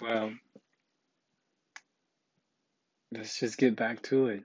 Well, 0.00 0.32
let's 3.12 3.38
just 3.38 3.58
get 3.58 3.76
back 3.76 4.02
to 4.04 4.28
it. 4.28 4.42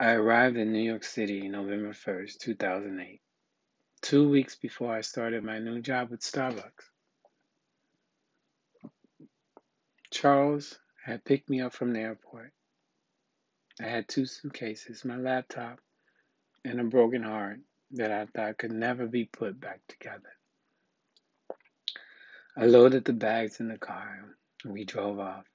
I 0.00 0.12
arrived 0.12 0.56
in 0.56 0.72
New 0.72 0.82
York 0.82 1.04
City 1.04 1.48
November 1.48 1.90
1st, 1.92 2.38
2008, 2.38 3.20
two 4.00 4.28
weeks 4.28 4.56
before 4.56 4.92
I 4.92 5.02
started 5.02 5.44
my 5.44 5.58
new 5.58 5.80
job 5.80 6.10
with 6.10 6.20
Starbucks. 6.20 6.90
Charles 10.10 10.78
had 11.04 11.24
picked 11.24 11.48
me 11.48 11.60
up 11.60 11.72
from 11.72 11.92
the 11.92 12.00
airport. 12.00 12.52
I 13.80 13.84
had 13.84 14.08
two 14.08 14.26
suitcases, 14.26 15.04
my 15.04 15.16
laptop, 15.16 15.78
and 16.64 16.80
a 16.80 16.84
broken 16.84 17.22
heart 17.22 17.60
that 17.92 18.10
I 18.10 18.26
thought 18.26 18.58
could 18.58 18.72
never 18.72 19.06
be 19.06 19.24
put 19.24 19.60
back 19.60 19.80
together. 19.88 20.32
I 22.54 22.66
loaded 22.66 23.06
the 23.06 23.14
bags 23.14 23.60
in 23.60 23.68
the 23.68 23.78
car 23.78 24.36
and 24.62 24.72
we 24.74 24.84
drove 24.84 25.18
off. 25.18 25.46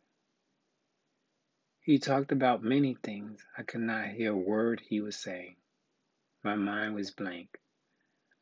He 1.81 1.99
talked 1.99 2.31
about 2.31 2.63
many 2.63 2.95
things. 2.95 3.39
I 3.55 3.63
could 3.63 3.81
not 3.81 4.07
hear 4.07 4.31
a 4.31 4.37
word 4.37 4.81
he 4.81 4.99
was 4.99 5.15
saying. 5.15 5.57
My 6.43 6.55
mind 6.55 6.95
was 6.95 7.11
blank. 7.11 7.49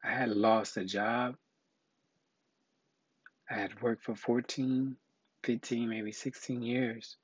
I 0.03 0.11
had 0.11 0.29
lost 0.29 0.77
a 0.77 0.85
job. 0.85 1.35
I 3.49 3.55
had 3.55 3.81
worked 3.81 4.03
for 4.03 4.15
14, 4.15 4.95
15, 5.43 5.89
maybe 5.89 6.11
16 6.13 6.61
years. 6.61 7.17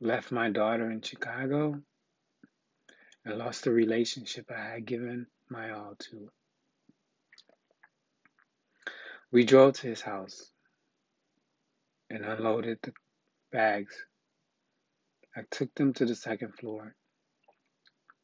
Left 0.00 0.30
my 0.30 0.50
daughter 0.50 0.90
in 0.90 1.00
Chicago 1.00 1.80
and 3.24 3.38
lost 3.38 3.64
the 3.64 3.72
relationship 3.72 4.50
I 4.50 4.74
had 4.74 4.86
given 4.86 5.26
my 5.48 5.70
all 5.70 5.96
to. 6.10 6.30
We 9.32 9.44
drove 9.44 9.74
to 9.74 9.86
his 9.88 10.00
house 10.00 10.50
and 12.10 12.24
unloaded 12.24 12.78
the 12.82 12.92
bags. 13.52 13.94
I 15.36 15.42
took 15.50 15.74
them 15.74 15.92
to 15.94 16.06
the 16.06 16.14
second 16.16 16.54
floor. 16.58 16.94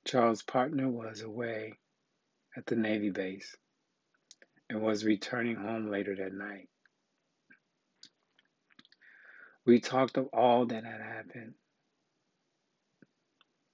Charles' 0.06 0.42
partner 0.42 0.88
was 0.88 1.22
away 1.22 1.78
at 2.56 2.66
the 2.66 2.76
Navy 2.76 3.10
base 3.10 3.56
and 4.68 4.82
was 4.82 5.04
returning 5.04 5.56
home 5.56 5.90
later 5.90 6.16
that 6.16 6.32
night. 6.32 6.68
We 9.64 9.80
talked 9.80 10.16
of 10.16 10.28
all 10.32 10.66
that 10.66 10.84
had 10.84 11.00
happened 11.00 11.54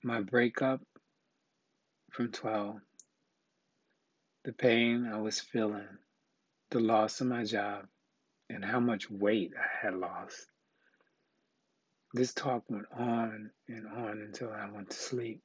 my 0.05 0.21
breakup 0.21 0.81
from 2.13 2.33
12, 2.33 2.77
the 4.45 4.53
pain 4.53 5.09
I 5.13 5.19
was 5.21 5.39
feeling, 5.41 5.87
the 6.73 6.81
loss 6.81 7.21
of 7.21 7.27
my 7.27 7.45
job, 7.45 7.87
and 8.49 8.65
how 8.65 8.81
much 8.81 9.11
weight 9.11 9.53
I 9.57 9.87
had 9.87 9.95
lost. 9.95 10.47
This 12.15 12.33
talk 12.33 12.65
went 12.69 12.87
on 12.97 13.51
and 13.69 13.87
on 13.87 14.21
until 14.21 14.51
I 14.51 14.71
went 14.71 14.91
to 14.91 14.97
sleep. 14.97 15.41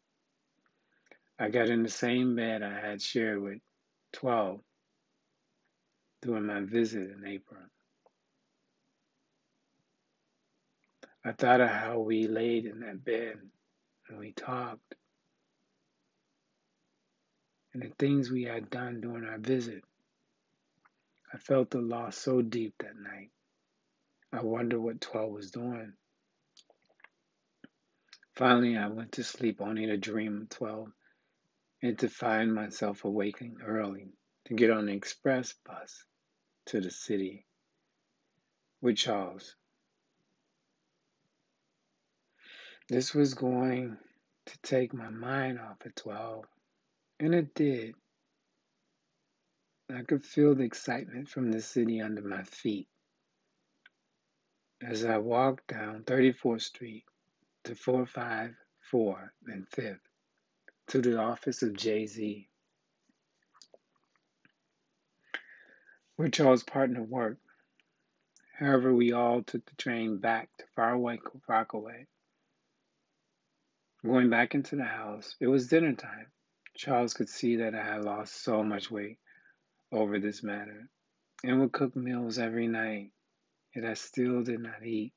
I 1.39 1.49
got 1.49 1.69
in 1.69 1.83
the 1.83 1.89
same 1.89 2.35
bed 2.35 2.63
I 2.63 2.79
had 2.79 3.01
shared 3.01 3.41
with 3.41 3.59
12 4.13 4.59
during 6.21 6.45
my 6.45 6.61
visit 6.61 7.11
in 7.11 7.25
April. 7.27 7.59
I 11.23 11.33
thought 11.33 11.61
of 11.61 11.69
how 11.69 11.99
we 11.99 12.27
laid 12.27 12.65
in 12.65 12.79
that 12.79 13.03
bed 13.03 13.35
and 14.09 14.17
we 14.17 14.31
talked 14.31 14.95
and 17.73 17.83
the 17.83 17.91
things 17.99 18.31
we 18.31 18.43
had 18.43 18.69
done 18.69 19.01
during 19.01 19.25
our 19.25 19.37
visit. 19.37 19.83
I 21.33 21.37
felt 21.37 21.71
the 21.71 21.81
loss 21.81 22.17
so 22.17 22.41
deep 22.41 22.75
that 22.79 22.95
night. 22.95 23.31
I 24.31 24.41
wondered 24.41 24.79
what 24.79 25.01
12 25.01 25.31
was 25.31 25.51
doing. 25.51 25.93
Finally, 28.35 28.77
I 28.77 28.87
went 28.87 29.13
to 29.13 29.23
sleep 29.23 29.61
only 29.61 29.87
to 29.87 29.97
dream 29.97 30.43
of 30.43 30.49
12 30.49 30.91
and 31.81 31.99
to 31.99 32.09
find 32.09 32.53
myself 32.53 33.03
awakening 33.03 33.57
early 33.65 34.07
to 34.45 34.53
get 34.53 34.69
on 34.69 34.85
the 34.85 34.93
express 34.93 35.53
bus 35.65 36.05
to 36.67 36.81
the 36.81 36.91
city 36.91 37.45
with 38.81 38.97
Charles. 38.97 39.55
This 42.89 43.13
was 43.13 43.33
going 43.33 43.97
to 44.45 44.57
take 44.61 44.93
my 44.93 45.09
mind 45.09 45.59
off 45.59 45.85
of 45.85 45.93
12, 45.95 46.45
and 47.19 47.35
it 47.35 47.53
did. 47.53 47.95
I 49.89 50.01
could 50.01 50.23
feel 50.23 50.53
the 50.53 50.65
excitement 50.65 51.29
from 51.29 51.49
the 51.49 51.61
city 51.61 52.01
under 52.01 52.21
my 52.21 52.43
feet 52.43 52.89
as 54.81 55.05
I 55.05 55.17
walked 55.17 55.67
down 55.67 56.03
34th 56.03 56.61
Street 56.61 57.05
to 57.63 57.73
454 57.73 59.33
and 59.47 59.69
5th 59.69 59.99
to 60.87 61.01
the 61.01 61.17
office 61.17 61.63
of 61.63 61.75
Jay 61.77 62.05
Z, 62.05 62.49
where 66.17 66.29
Charles' 66.29 66.63
partner 66.63 67.01
worked. 67.01 67.41
However, 68.59 68.93
we 68.93 69.13
all 69.13 69.41
took 69.41 69.65
the 69.65 69.75
train 69.75 70.17
back 70.17 70.49
to 70.57 70.65
Faraway 70.75 71.19
Rockaway. 71.47 72.07
Going 74.05 74.29
back 74.29 74.53
into 74.53 74.75
the 74.75 74.83
house, 74.83 75.35
it 75.39 75.47
was 75.47 75.69
dinner 75.69 75.93
time. 75.93 76.27
Charles 76.75 77.13
could 77.13 77.29
see 77.29 77.57
that 77.57 77.73
I 77.73 77.83
had 77.83 78.03
lost 78.03 78.43
so 78.43 78.63
much 78.63 78.91
weight 78.91 79.17
over 79.91 80.19
this 80.19 80.43
matter 80.43 80.89
and 81.43 81.59
would 81.59 81.71
cook 81.71 81.95
meals 81.95 82.39
every 82.39 82.67
night, 82.67 83.11
yet 83.75 83.85
I 83.85 83.93
still 83.93 84.43
did 84.43 84.59
not 84.59 84.85
eat. 84.85 85.13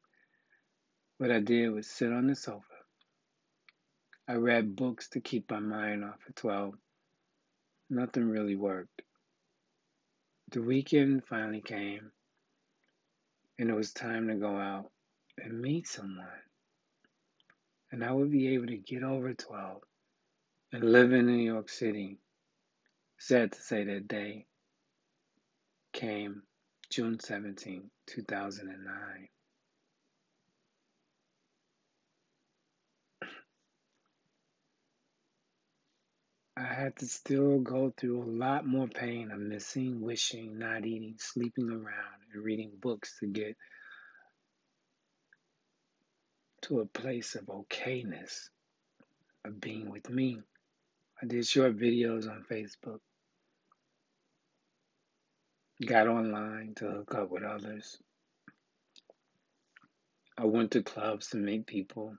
What 1.19 1.31
I 1.31 1.41
did 1.41 1.71
was 1.71 1.89
sit 1.89 2.13
on 2.13 2.27
the 2.27 2.37
sofa. 2.37 2.65
I 4.29 4.35
read 4.35 4.77
books 4.77 5.09
to 5.11 5.21
keep 5.21 5.51
my 5.51 5.59
mind 5.59 6.05
off 6.05 6.19
of 6.29 6.35
12. 6.37 6.75
Nothing 7.89 8.29
really 8.29 8.55
worked. 8.55 9.03
The 10.53 10.63
weekend 10.63 11.25
finally 11.25 11.63
came, 11.63 12.13
and 13.59 13.71
it 13.71 13.75
was 13.75 13.93
time 13.93 14.29
to 14.29 14.35
go 14.35 14.57
out 14.57 14.91
and 15.39 15.61
meet 15.61 15.89
someone. 15.89 16.27
And 17.93 18.05
I 18.05 18.13
would 18.13 18.31
be 18.31 18.55
able 18.55 18.67
to 18.69 18.77
get 18.77 19.03
over 19.03 19.35
12 19.35 19.83
and 20.73 20.85
live 20.85 21.13
in 21.13 21.27
New 21.27 21.43
York 21.43 21.69
City. 21.69 22.19
Sad 23.19 23.53
to 23.53 23.61
say 23.61 23.85
that 23.85 24.07
day 24.07 24.47
came 25.93 26.43
June 26.91 27.19
17, 27.21 27.91
2009. 28.07 29.29
I 36.57 36.75
had 36.75 36.97
to 36.97 37.07
still 37.07 37.61
go 37.61 37.93
through 37.97 38.23
a 38.23 38.25
lot 38.25 38.67
more 38.67 38.87
pain 38.87 39.31
of 39.31 39.39
missing, 39.39 40.03
wishing, 40.03 40.59
not 40.59 40.85
eating, 40.85 41.15
sleeping 41.19 41.71
around, 41.71 42.21
and 42.35 42.45
reading 42.45 42.73
books 42.81 43.19
to 43.21 43.27
get 43.27 43.57
to 46.63 46.81
a 46.81 46.87
place 46.87 47.35
of 47.35 47.47
okayness, 47.47 48.51
of 49.45 49.59
being 49.59 49.91
with 49.91 50.11
me. 50.11 50.39
I 51.23 51.27
did 51.27 51.47
short 51.47 51.79
videos 51.79 52.29
on 52.29 52.45
Facebook, 52.51 53.01
got 55.87 56.09
online 56.09 56.75
to 56.77 56.91
hook 56.91 57.15
up 57.15 57.31
with 57.31 57.43
others. 57.43 57.99
I 60.37 60.45
went 60.45 60.73
to 60.73 60.83
clubs 60.83 61.29
to 61.29 61.39
meet 61.39 61.67
people, 61.67 62.17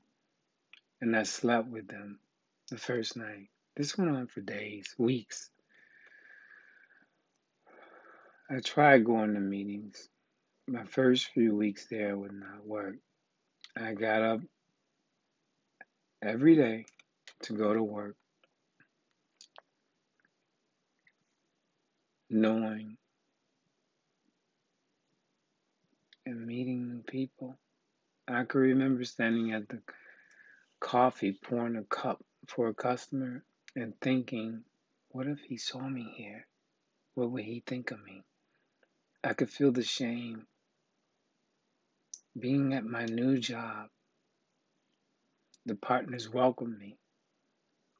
and 0.99 1.15
I 1.15 1.23
slept 1.23 1.67
with 1.67 1.87
them 1.87 2.19
the 2.69 2.77
first 2.77 3.15
night. 3.15 3.49
This 3.75 3.97
went 3.97 4.15
on 4.15 4.27
for 4.27 4.41
days, 4.41 4.93
weeks. 4.97 5.49
I 8.49 8.59
tried 8.59 9.05
going 9.05 9.33
to 9.35 9.39
meetings. 9.39 10.09
My 10.67 10.83
first 10.83 11.29
few 11.33 11.55
weeks 11.55 11.85
there 11.89 12.17
would 12.17 12.33
not 12.33 12.65
work. 12.65 12.95
I 13.77 13.93
got 13.93 14.21
up 14.23 14.41
every 16.21 16.55
day 16.55 16.85
to 17.43 17.53
go 17.53 17.73
to 17.73 17.81
work, 17.81 18.15
knowing 22.29 22.97
and 26.31 26.47
meeting 26.47 27.03
people. 27.07 27.57
I 28.27 28.45
could 28.45 28.59
remember 28.59 29.03
standing 29.03 29.51
at 29.51 29.69
the 29.69 29.81
coffee 30.79 31.33
pouring 31.33 31.75
a 31.75 31.83
cup 31.83 32.23
for 32.47 32.69
a 32.69 32.73
customer 32.73 33.43
and 33.75 33.93
thinking, 34.01 34.63
what 35.09 35.27
if 35.27 35.39
he 35.41 35.57
saw 35.57 35.87
me 35.87 36.13
here? 36.15 36.47
What 37.15 37.31
would 37.31 37.43
he 37.43 37.63
think 37.65 37.91
of 37.91 38.03
me? 38.03 38.23
I 39.23 39.33
could 39.33 39.49
feel 39.49 39.71
the 39.71 39.83
shame. 39.83 40.47
Being 42.39 42.73
at 42.73 42.85
my 42.85 43.05
new 43.05 43.37
job, 43.37 43.89
the 45.65 45.75
partners 45.75 46.29
welcomed 46.29 46.79
me. 46.79 46.97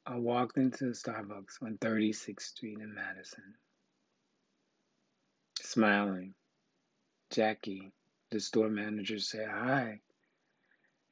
I 0.06 0.16
walked 0.16 0.58
into 0.58 0.86
the 0.86 0.92
Starbucks 0.92 1.62
on 1.62 1.78
36th 1.78 2.42
Street 2.42 2.80
in 2.80 2.94
Madison, 2.96 3.56
smiling. 5.62 6.34
Jackie, 7.32 7.94
the 8.32 8.40
store 8.40 8.70
manager, 8.70 9.20
said 9.20 9.48
hi 9.50 10.00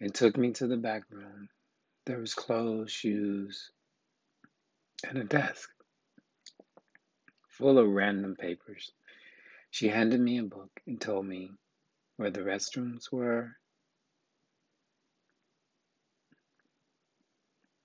and 0.01 0.13
took 0.13 0.37
me 0.37 0.51
to 0.53 0.67
the 0.67 0.77
back 0.77 1.03
room. 1.11 1.49
There 2.05 2.19
was 2.19 2.33
clothes, 2.33 2.91
shoes, 2.91 3.71
and 5.07 5.17
a 5.17 5.23
desk 5.23 5.69
full 7.49 7.77
of 7.77 7.89
random 7.89 8.35
papers. 8.35 8.91
She 9.69 9.89
handed 9.89 10.19
me 10.19 10.39
a 10.39 10.43
book 10.43 10.71
and 10.87 10.99
told 10.99 11.25
me 11.25 11.51
where 12.15 12.31
the 12.31 12.39
restrooms 12.39 13.11
were. 13.11 13.51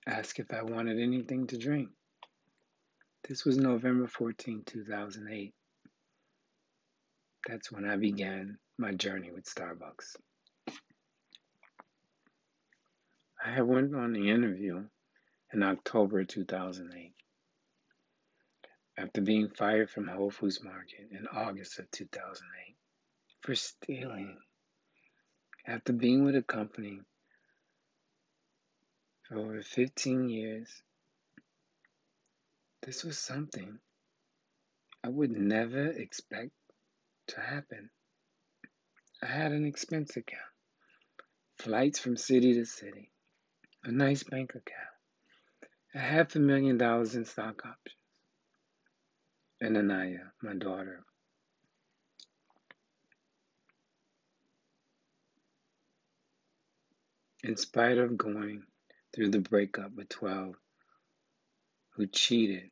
Asked 0.07 0.39
if 0.39 0.53
I 0.53 0.63
wanted 0.63 0.99
anything 0.99 1.47
to 1.47 1.57
drink. 1.57 1.89
This 3.27 3.43
was 3.43 3.57
November 3.57 4.07
14, 4.07 4.63
2008. 4.65 5.53
That's 7.47 7.71
when 7.71 7.85
I 7.85 7.97
began 7.97 8.57
my 8.77 8.91
journey 8.91 9.31
with 9.31 9.45
Starbucks. 9.45 10.17
I 13.43 13.61
went 13.61 13.95
on 13.95 14.11
the 14.11 14.29
interview 14.29 14.83
in 15.53 15.63
October 15.63 16.25
2008 16.25 17.13
after 18.97 19.21
being 19.21 19.49
fired 19.49 19.89
from 19.89 20.07
Whole 20.07 20.31
Foods 20.31 20.61
Market 20.63 21.07
in 21.11 21.27
August 21.27 21.79
of 21.79 21.89
2008 21.91 22.75
for 23.41 23.55
stealing. 23.55 24.37
After 25.67 25.93
being 25.93 26.25
with 26.25 26.35
a 26.35 26.43
company 26.43 26.99
for 29.23 29.37
over 29.37 29.61
15 29.61 30.29
years, 30.29 30.69
this 32.83 33.03
was 33.03 33.17
something 33.17 33.79
I 35.03 35.09
would 35.09 35.31
never 35.31 35.87
expect 35.87 36.51
to 37.27 37.39
happen. 37.39 37.89
I 39.23 39.27
had 39.27 39.53
an 39.53 39.65
expense 39.65 40.17
account, 40.17 40.41
flights 41.57 41.99
from 41.99 42.17
city 42.17 42.53
to 42.55 42.65
city, 42.65 43.11
a 43.83 43.91
nice 43.91 44.23
bank 44.23 44.51
account, 44.51 44.95
a 45.95 45.99
half 45.99 46.35
a 46.35 46.39
million 46.39 46.77
dollars 46.77 47.15
in 47.15 47.25
stock 47.25 47.65
options, 47.65 47.95
and 49.61 49.77
Anaya, 49.77 50.31
my 50.41 50.53
daughter. 50.53 51.03
In 57.43 57.55
spite 57.57 57.97
of 57.97 58.17
going 58.17 58.63
through 59.13 59.29
the 59.29 59.39
breakup 59.39 59.93
with 59.95 60.09
12, 60.09 60.55
who 61.91 62.07
cheated, 62.07 62.69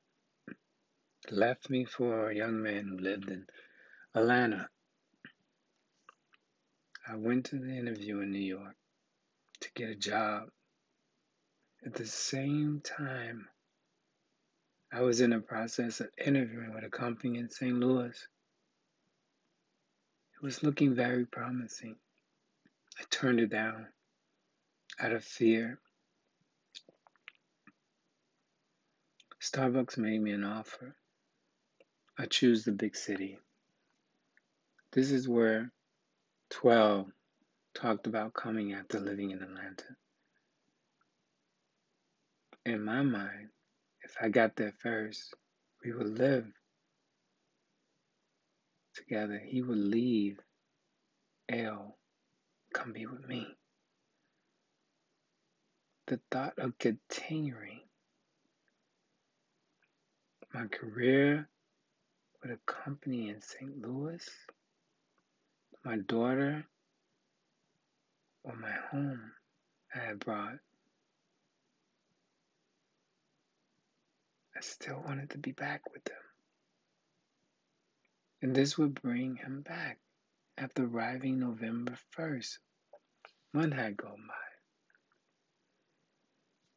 left 1.32 1.70
me 1.70 1.86
for 1.86 2.30
a 2.30 2.36
young 2.36 2.62
man 2.62 2.88
who 2.88 2.98
lived 2.98 3.30
in 3.30 3.46
Atlanta. 4.14 4.70
I 7.06 7.16
went 7.16 7.46
to 7.48 7.60
the 7.60 7.78
interview 7.78 8.22
in 8.22 8.32
New 8.32 8.40
York 8.40 8.76
to 9.60 9.70
get 9.76 9.90
a 9.90 9.96
job. 9.96 10.50
At 11.86 11.96
the 11.96 12.06
same 12.06 12.82
time, 12.82 13.50
I 14.92 15.02
was 15.02 15.20
in 15.20 15.32
the 15.32 15.40
process 15.40 16.00
of 16.00 16.10
interviewing 16.18 16.74
with 16.74 16.86
a 16.86 16.90
company 16.90 17.40
in 17.40 17.50
St. 17.50 17.78
Louis. 17.78 18.28
It 20.36 20.46
was 20.46 20.64
looking 20.64 20.96
very 20.96 21.26
promising. 21.26 21.98
I 22.98 23.04
turned 23.10 23.42
it 23.42 23.50
down 23.50 23.88
out 25.00 25.12
of 25.12 25.26
fear. 25.26 25.80
Starbucks 29.42 29.98
made 29.98 30.22
me 30.22 30.32
an 30.32 30.46
offer. 30.46 30.96
I 32.18 32.28
choose 32.28 32.64
the 32.64 32.72
big 32.72 32.96
city. 32.96 33.40
This 34.94 35.12
is 35.12 35.28
where 35.28 35.72
12 36.54 37.08
talked 37.74 38.06
about 38.06 38.34
coming 38.36 38.74
after 38.74 39.00
living 39.00 39.32
in 39.32 39.42
Atlanta. 39.42 39.96
In 42.66 42.86
my 42.86 43.02
mind, 43.02 43.50
if 44.04 44.16
I 44.22 44.30
got 44.30 44.56
there 44.56 44.74
first, 44.80 45.34
we 45.84 45.92
would 45.94 46.18
live 46.20 46.46
together. 48.94 49.42
He 49.44 49.64
would 49.64 49.78
leave 49.78 50.40
L, 51.50 51.98
come 52.72 52.94
be 52.94 53.08
with 53.08 53.28
me. 53.28 53.48
The 56.06 56.20
thought 56.30 56.54
of 56.60 56.78
continuing 56.78 57.82
my 60.54 60.68
career 60.68 61.50
with 62.44 62.52
a 62.52 62.60
company 62.72 63.30
in 63.30 63.42
St. 63.42 63.82
Louis, 63.82 64.30
my 65.84 65.98
daughter, 65.98 66.66
or 68.44 68.56
my 68.56 68.72
home 68.92 69.32
I 69.94 70.00
had 70.00 70.20
brought 70.20 70.60
I 74.56 74.62
still 74.62 75.02
wanted 75.06 75.32
to 75.32 75.38
be 75.40 75.52
back 75.52 75.82
with 75.92 76.08
him. 76.08 76.16
And 78.42 78.56
this 78.56 78.78
would 78.78 79.02
bring 79.02 79.36
him 79.38 79.62
back 79.62 80.00
after 80.58 80.86
arriving 80.86 81.40
November 81.40 81.98
1st. 82.16 82.60
One 83.54 83.72
had 83.72 83.98
gone 83.98 84.28
by. 84.28 84.34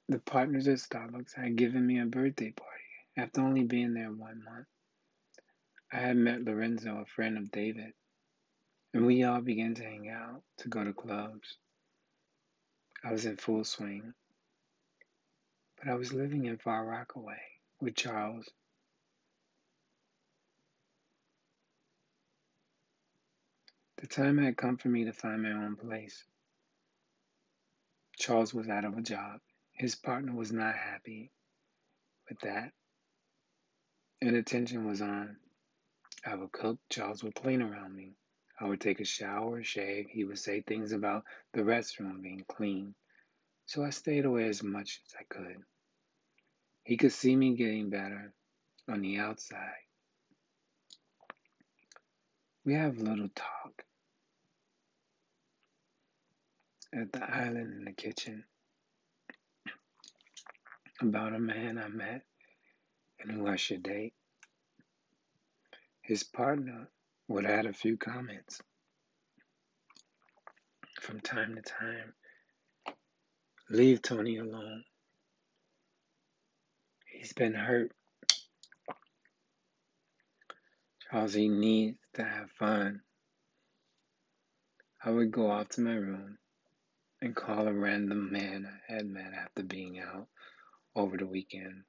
The 0.08 0.20
partners 0.20 0.68
at 0.68 0.78
Starbucks 0.78 1.34
had 1.34 1.56
given 1.56 1.86
me 1.86 1.98
a 2.00 2.06
birthday 2.06 2.52
party 2.52 2.72
after 3.16 3.42
only 3.42 3.64
being 3.64 3.92
there 3.94 4.12
one 4.12 4.42
month. 4.44 4.66
I 5.92 5.98
had 5.98 6.16
met 6.16 6.44
Lorenzo, 6.44 6.98
a 6.98 7.06
friend 7.06 7.36
of 7.36 7.50
David, 7.50 7.92
and 8.96 9.04
we 9.04 9.24
all 9.24 9.42
began 9.42 9.74
to 9.74 9.84
hang 9.84 10.08
out, 10.08 10.40
to 10.56 10.68
go 10.70 10.82
to 10.82 10.94
clubs. 10.94 11.58
I 13.04 13.12
was 13.12 13.26
in 13.26 13.36
full 13.36 13.62
swing, 13.62 14.14
but 15.76 15.90
I 15.90 15.96
was 15.96 16.14
living 16.14 16.46
in 16.46 16.56
Far 16.56 16.82
Rockaway 16.86 17.42
with 17.78 17.94
Charles. 17.94 18.48
The 23.98 24.06
time 24.06 24.38
had 24.38 24.56
come 24.56 24.78
for 24.78 24.88
me 24.88 25.04
to 25.04 25.12
find 25.12 25.42
my 25.42 25.50
own 25.50 25.76
place. 25.76 26.24
Charles 28.18 28.54
was 28.54 28.70
out 28.70 28.86
of 28.86 28.96
a 28.96 29.02
job. 29.02 29.40
His 29.74 29.94
partner 29.94 30.32
was 30.32 30.52
not 30.52 30.74
happy 30.74 31.30
with 32.30 32.40
that. 32.40 32.72
And 34.22 34.36
attention 34.36 34.86
was 34.86 35.02
on. 35.02 35.36
I 36.24 36.34
would 36.34 36.52
cook, 36.52 36.78
Charles 36.88 37.22
would 37.22 37.34
clean 37.34 37.60
around 37.60 37.94
me. 37.94 38.14
I 38.58 38.66
would 38.66 38.80
take 38.80 39.00
a 39.00 39.04
shower, 39.04 39.62
shave. 39.62 40.06
He 40.08 40.24
would 40.24 40.38
say 40.38 40.62
things 40.62 40.92
about 40.92 41.24
the 41.52 41.60
restroom 41.62 42.22
being 42.22 42.44
clean. 42.48 42.94
So 43.66 43.84
I 43.84 43.90
stayed 43.90 44.24
away 44.24 44.48
as 44.48 44.62
much 44.62 45.00
as 45.06 45.14
I 45.18 45.24
could. 45.28 45.58
He 46.84 46.96
could 46.96 47.12
see 47.12 47.34
me 47.36 47.54
getting 47.56 47.90
better 47.90 48.32
on 48.88 49.02
the 49.02 49.18
outside. 49.18 49.82
We 52.64 52.74
have 52.74 52.98
little 52.98 53.28
talk 53.34 53.84
at 56.94 57.12
the 57.12 57.24
island 57.24 57.74
in 57.78 57.84
the 57.84 57.92
kitchen 57.92 58.44
about 61.00 61.34
a 61.34 61.38
man 61.38 61.78
I 61.78 61.88
met 61.88 62.22
and 63.20 63.30
who 63.30 63.46
I 63.46 63.56
should 63.56 63.82
date. 63.82 64.14
His 66.02 66.22
partner 66.22 66.88
would 67.28 67.46
add 67.46 67.66
a 67.66 67.72
few 67.72 67.96
comments 67.96 68.60
from 71.00 71.20
time 71.20 71.54
to 71.56 71.62
time. 71.62 72.14
Leave 73.68 74.00
Tony 74.00 74.38
alone. 74.38 74.84
He's 77.12 77.32
been 77.32 77.54
hurt. 77.54 77.92
Charles, 81.10 81.34
he 81.34 81.48
needs 81.48 81.98
to 82.14 82.24
have 82.24 82.50
fun. 82.58 83.00
I 85.04 85.10
would 85.10 85.30
go 85.30 85.50
off 85.50 85.68
to 85.70 85.80
my 85.80 85.94
room 85.94 86.38
and 87.20 87.34
call 87.34 87.66
a 87.66 87.72
random 87.72 88.30
man 88.32 88.66
I 88.66 88.92
had 88.92 89.06
met 89.06 89.32
after 89.32 89.62
being 89.62 89.98
out 90.00 90.26
over 90.94 91.16
the 91.16 91.26
weekend. 91.26 91.82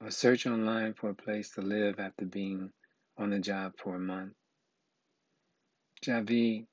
Or 0.00 0.10
search 0.10 0.46
online 0.46 0.94
for 0.94 1.10
a 1.10 1.14
place 1.14 1.50
to 1.52 1.62
live 1.62 1.98
after 1.98 2.26
being 2.26 2.70
on 3.16 3.30
the 3.30 3.38
job 3.38 3.72
for 3.78 3.94
a 3.94 4.00
month. 4.00 4.32
Javi, 6.02 6.66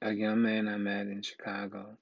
a 0.00 0.12
young 0.12 0.42
man 0.42 0.68
I 0.68 0.76
met 0.76 1.06
in 1.06 1.22
Chicago, 1.22 1.96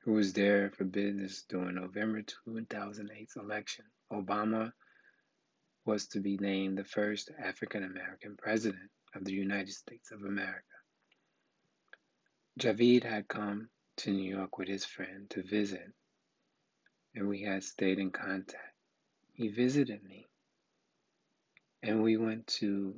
who 0.00 0.12
was 0.12 0.32
there 0.32 0.70
for 0.70 0.84
business 0.84 1.44
during 1.48 1.76
November 1.76 2.22
2008's 2.46 3.36
election. 3.36 3.84
Obama 4.12 4.72
was 5.84 6.06
to 6.08 6.20
be 6.20 6.36
named 6.38 6.78
the 6.78 6.84
first 6.84 7.30
African 7.38 7.84
American 7.84 8.36
president 8.36 8.90
of 9.14 9.24
the 9.24 9.32
United 9.32 9.72
States 9.72 10.10
of 10.10 10.22
America. 10.22 10.62
Javid 12.58 13.04
had 13.04 13.28
come 13.28 13.68
to 13.96 14.10
New 14.10 14.36
York 14.36 14.58
with 14.58 14.68
his 14.68 14.84
friend 14.84 15.28
to 15.30 15.42
visit, 15.42 15.92
and 17.14 17.28
we 17.28 17.42
had 17.42 17.62
stayed 17.62 17.98
in 17.98 18.10
contact. 18.10 18.74
He 19.32 19.48
visited 19.48 20.02
me, 20.04 20.26
and 21.84 22.02
we 22.02 22.16
went 22.16 22.46
to 22.46 22.94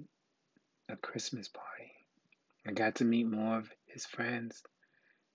a 0.88 0.95
Christmas 0.97 1.49
party. 1.49 1.93
I 2.64 2.71
got 2.71 2.95
to 2.97 3.05
meet 3.05 3.26
more 3.26 3.59
of 3.59 3.69
his 3.87 4.07
friends. 4.07 4.62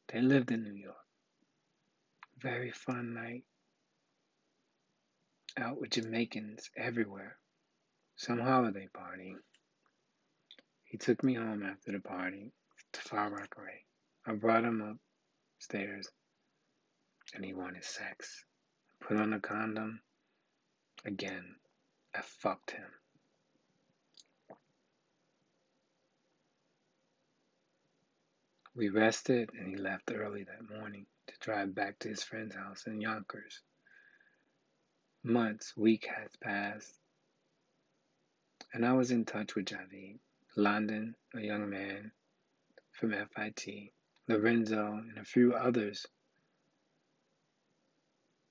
They 0.07 0.21
lived 0.21 0.51
in 0.51 0.63
New 0.63 0.73
York. 0.73 0.95
Very 2.39 2.71
fun 2.71 3.13
night. 3.13 3.43
Out 5.57 5.81
with 5.81 5.91
Jamaicans 5.91 6.69
everywhere. 6.77 7.35
Some 8.15 8.39
holiday 8.39 8.87
party. 8.93 9.35
He 10.85 10.97
took 10.97 11.21
me 11.21 11.33
home 11.33 11.63
after 11.63 11.91
the 11.91 11.99
party 11.99 12.53
to 12.93 13.01
Far 13.01 13.29
Rockaway. 13.31 13.83
I 14.25 14.33
brought 14.33 14.63
him 14.63 14.97
upstairs 15.59 16.07
and 17.33 17.43
he 17.43 17.53
wanted 17.53 17.83
sex. 17.83 18.45
Put 19.01 19.17
on 19.17 19.33
a 19.33 19.41
condom. 19.41 19.99
Again, 21.03 21.55
I 22.15 22.21
fucked 22.21 22.71
him. 22.71 23.00
We 28.81 28.89
rested 28.89 29.51
and 29.53 29.67
he 29.67 29.75
left 29.75 30.11
early 30.11 30.43
that 30.43 30.67
morning 30.67 31.05
to 31.27 31.35
drive 31.39 31.75
back 31.75 31.99
to 31.99 32.09
his 32.09 32.23
friend's 32.23 32.55
house 32.55 32.87
in 32.87 32.99
Yonkers. 32.99 33.61
Months, 35.21 35.77
weeks 35.77 36.07
had 36.07 36.29
passed, 36.41 36.99
and 38.73 38.83
I 38.83 38.93
was 38.93 39.11
in 39.11 39.23
touch 39.23 39.53
with 39.53 39.65
Javid, 39.65 40.17
London, 40.55 41.13
a 41.35 41.41
young 41.41 41.69
man 41.69 42.11
from 42.91 43.11
FIT, 43.11 43.93
Lorenzo, 44.27 44.93
and 44.93 45.19
a 45.19 45.25
few 45.25 45.53
others 45.53 46.07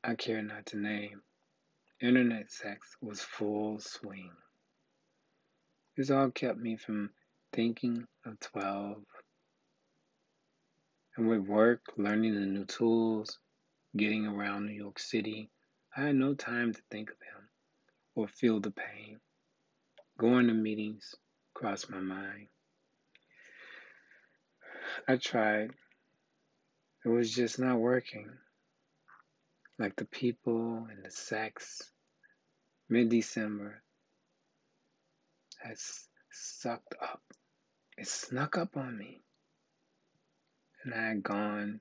I 0.04 0.14
care 0.14 0.42
not 0.42 0.64
to 0.66 0.76
name. 0.76 1.22
Internet 2.00 2.52
sex 2.52 2.96
was 3.00 3.20
full 3.20 3.80
swing. 3.80 4.30
This 5.96 6.12
all 6.12 6.30
kept 6.30 6.60
me 6.60 6.76
from 6.76 7.10
thinking 7.52 8.06
of 8.24 8.38
12 8.38 9.04
and 11.20 11.28
with 11.28 11.46
work, 11.46 11.82
learning 11.98 12.34
the 12.34 12.46
new 12.46 12.64
tools, 12.64 13.38
getting 13.94 14.26
around 14.26 14.64
New 14.64 14.72
York 14.72 14.98
City, 14.98 15.50
I 15.94 16.06
had 16.06 16.14
no 16.14 16.32
time 16.32 16.72
to 16.72 16.80
think 16.90 17.10
of 17.10 17.16
him 17.16 17.48
or 18.14 18.26
feel 18.26 18.58
the 18.58 18.70
pain. 18.70 19.20
Going 20.16 20.46
to 20.46 20.54
meetings 20.54 21.14
crossed 21.52 21.90
my 21.90 21.98
mind. 22.00 22.46
I 25.06 25.16
tried. 25.16 25.72
It 27.04 27.10
was 27.10 27.30
just 27.34 27.58
not 27.58 27.78
working. 27.78 28.30
Like 29.78 29.96
the 29.96 30.06
people 30.06 30.88
and 30.90 31.04
the 31.04 31.10
sex, 31.10 31.82
mid 32.88 33.10
December 33.10 33.82
has 35.62 36.08
sucked 36.32 36.94
up. 36.98 37.20
It 37.98 38.08
snuck 38.08 38.56
up 38.56 38.78
on 38.78 38.96
me 38.96 39.20
and 40.84 40.94
I 40.94 41.08
had 41.08 41.22
gone 41.22 41.80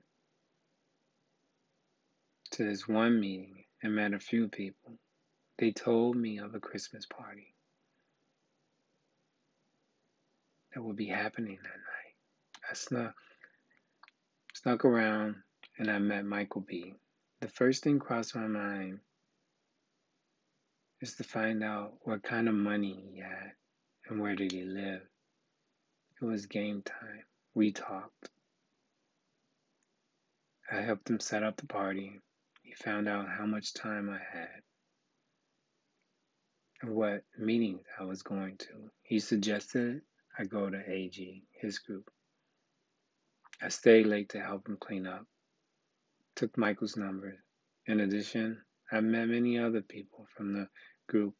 to 2.52 2.64
this 2.64 2.86
one 2.86 3.20
meeting 3.20 3.64
and 3.82 3.94
met 3.94 4.12
a 4.12 4.18
few 4.18 4.48
people. 4.48 4.98
They 5.58 5.72
told 5.72 6.16
me 6.16 6.38
of 6.38 6.54
a 6.54 6.60
Christmas 6.60 7.06
party 7.06 7.54
that 10.74 10.82
would 10.82 10.96
be 10.96 11.06
happening 11.06 11.58
that 11.62 11.68
night. 11.68 12.68
I 12.70 12.74
snuck, 12.74 13.14
snuck 14.54 14.84
around 14.84 15.36
and 15.78 15.90
I 15.90 15.98
met 15.98 16.24
Michael 16.24 16.62
B. 16.62 16.94
The 17.40 17.48
first 17.48 17.82
thing 17.82 17.98
crossed 17.98 18.36
my 18.36 18.46
mind 18.46 19.00
is 21.00 21.14
to 21.16 21.24
find 21.24 21.64
out 21.64 21.94
what 22.02 22.22
kind 22.22 22.48
of 22.48 22.54
money 22.54 23.10
he 23.12 23.20
had 23.20 23.52
and 24.08 24.20
where 24.20 24.34
did 24.34 24.52
he 24.52 24.62
live. 24.62 25.00
It 26.20 26.24
was 26.24 26.46
game 26.46 26.82
time. 26.82 27.24
We 27.54 27.72
talked. 27.72 28.28
I 30.72 30.82
helped 30.82 31.10
him 31.10 31.18
set 31.18 31.42
up 31.42 31.56
the 31.56 31.66
party. 31.66 32.20
He 32.62 32.72
found 32.74 33.08
out 33.08 33.28
how 33.28 33.44
much 33.44 33.74
time 33.74 34.08
I 34.08 34.18
had 34.18 34.62
and 36.82 36.94
what 36.94 37.24
meetings 37.36 37.82
I 37.98 38.04
was 38.04 38.22
going 38.22 38.56
to. 38.58 38.90
He 39.02 39.18
suggested 39.18 40.02
I 40.38 40.44
go 40.44 40.70
to 40.70 40.90
AG, 40.90 41.42
his 41.60 41.78
group. 41.80 42.10
I 43.60 43.68
stayed 43.68 44.06
late 44.06 44.30
to 44.30 44.40
help 44.40 44.68
him 44.68 44.78
clean 44.80 45.06
up, 45.06 45.26
took 46.36 46.56
Michael's 46.56 46.96
number. 46.96 47.42
In 47.86 48.00
addition, 48.00 48.62
I 48.90 49.00
met 49.00 49.28
many 49.28 49.58
other 49.58 49.82
people 49.82 50.26
from 50.36 50.52
the 50.52 50.68
group 51.08 51.34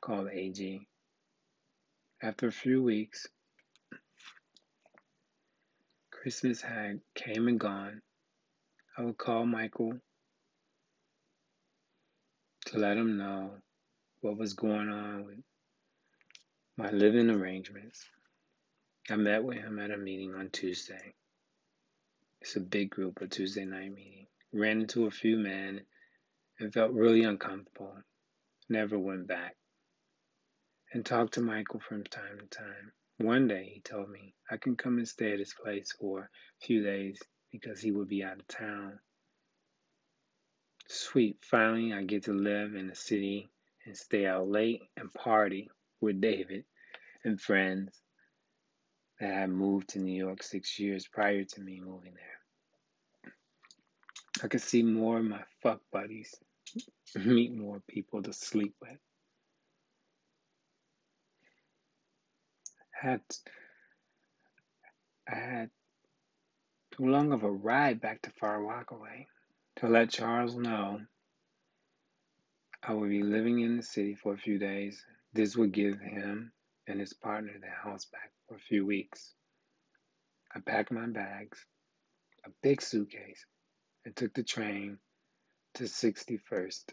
called 0.00 0.28
AG. 0.30 0.86
After 2.22 2.46
a 2.46 2.52
few 2.52 2.82
weeks, 2.82 3.26
Christmas 6.10 6.60
had 6.60 7.00
came 7.14 7.48
and 7.48 7.58
gone, 7.58 8.02
I 8.98 9.02
would 9.02 9.18
call 9.18 9.44
Michael 9.44 9.92
to 12.66 12.78
let 12.78 12.96
him 12.96 13.18
know 13.18 13.50
what 14.22 14.38
was 14.38 14.54
going 14.54 14.88
on 14.88 15.26
with 15.26 15.38
my 16.78 16.90
living 16.90 17.28
arrangements. 17.28 18.06
I 19.10 19.16
met 19.16 19.44
with 19.44 19.58
him 19.58 19.78
at 19.80 19.90
a 19.90 19.98
meeting 19.98 20.34
on 20.34 20.48
Tuesday. 20.48 21.12
It's 22.40 22.56
a 22.56 22.60
big 22.60 22.88
group, 22.88 23.20
a 23.20 23.26
Tuesday 23.26 23.66
night 23.66 23.92
meeting. 23.92 24.28
Ran 24.54 24.80
into 24.80 25.04
a 25.04 25.10
few 25.10 25.36
men 25.36 25.82
and 26.58 26.72
felt 26.72 26.92
really 26.92 27.22
uncomfortable. 27.22 27.98
Never 28.70 28.98
went 28.98 29.26
back. 29.26 29.56
And 30.94 31.04
talked 31.04 31.34
to 31.34 31.42
Michael 31.42 31.80
from 31.80 32.02
time 32.04 32.38
to 32.38 32.46
time. 32.46 32.92
One 33.18 33.46
day 33.46 33.70
he 33.74 33.80
told 33.82 34.08
me 34.08 34.32
I 34.50 34.56
can 34.56 34.74
come 34.74 34.96
and 34.96 35.06
stay 35.06 35.34
at 35.34 35.38
his 35.38 35.52
place 35.52 35.92
for 35.92 36.30
a 36.62 36.66
few 36.66 36.82
days 36.82 37.20
because 37.60 37.80
he 37.80 37.90
would 37.90 38.08
be 38.08 38.22
out 38.22 38.38
of 38.38 38.46
town. 38.48 38.98
Sweet, 40.88 41.38
finally, 41.40 41.92
I 41.92 42.02
get 42.02 42.24
to 42.24 42.32
live 42.32 42.74
in 42.74 42.88
the 42.88 42.94
city 42.94 43.48
and 43.84 43.96
stay 43.96 44.26
out 44.26 44.48
late 44.48 44.82
and 44.96 45.12
party 45.12 45.68
with 46.00 46.20
David 46.20 46.64
and 47.24 47.40
friends 47.40 48.00
that 49.20 49.32
had 49.32 49.50
moved 49.50 49.88
to 49.90 49.98
New 49.98 50.16
York 50.16 50.42
six 50.42 50.78
years 50.78 51.08
prior 51.08 51.44
to 51.44 51.60
me 51.60 51.80
moving 51.80 52.14
there. 52.14 53.32
I 54.44 54.48
could 54.48 54.60
see 54.60 54.82
more 54.82 55.18
of 55.18 55.24
my 55.24 55.42
fuck 55.62 55.80
buddies, 55.90 56.34
meet 57.14 57.54
more 57.54 57.82
people 57.88 58.22
to 58.22 58.32
sleep 58.32 58.74
with. 58.80 58.98
Had 62.92 63.22
I 65.28 65.34
had 65.34 65.70
too 66.96 67.06
long 67.06 67.32
of 67.32 67.42
a 67.42 67.50
ride 67.50 68.00
back 68.00 68.22
to 68.22 68.30
Far 68.30 68.62
Rockaway 68.62 69.26
to 69.76 69.88
let 69.88 70.10
Charles 70.10 70.56
know 70.56 71.00
I 72.82 72.94
would 72.94 73.10
be 73.10 73.22
living 73.22 73.60
in 73.60 73.76
the 73.76 73.82
city 73.82 74.14
for 74.14 74.32
a 74.32 74.38
few 74.38 74.58
days. 74.58 75.04
This 75.32 75.56
would 75.56 75.72
give 75.72 76.00
him 76.00 76.52
and 76.86 77.00
his 77.00 77.12
partner 77.12 77.52
their 77.60 77.78
house 77.82 78.06
back 78.06 78.30
for 78.48 78.54
a 78.54 78.60
few 78.60 78.86
weeks. 78.86 79.34
I 80.54 80.60
packed 80.60 80.92
my 80.92 81.06
bags, 81.06 81.66
a 82.46 82.50
big 82.62 82.80
suitcase, 82.80 83.44
and 84.04 84.14
took 84.14 84.32
the 84.34 84.44
train 84.44 84.98
to 85.74 85.84
61st 85.84 86.84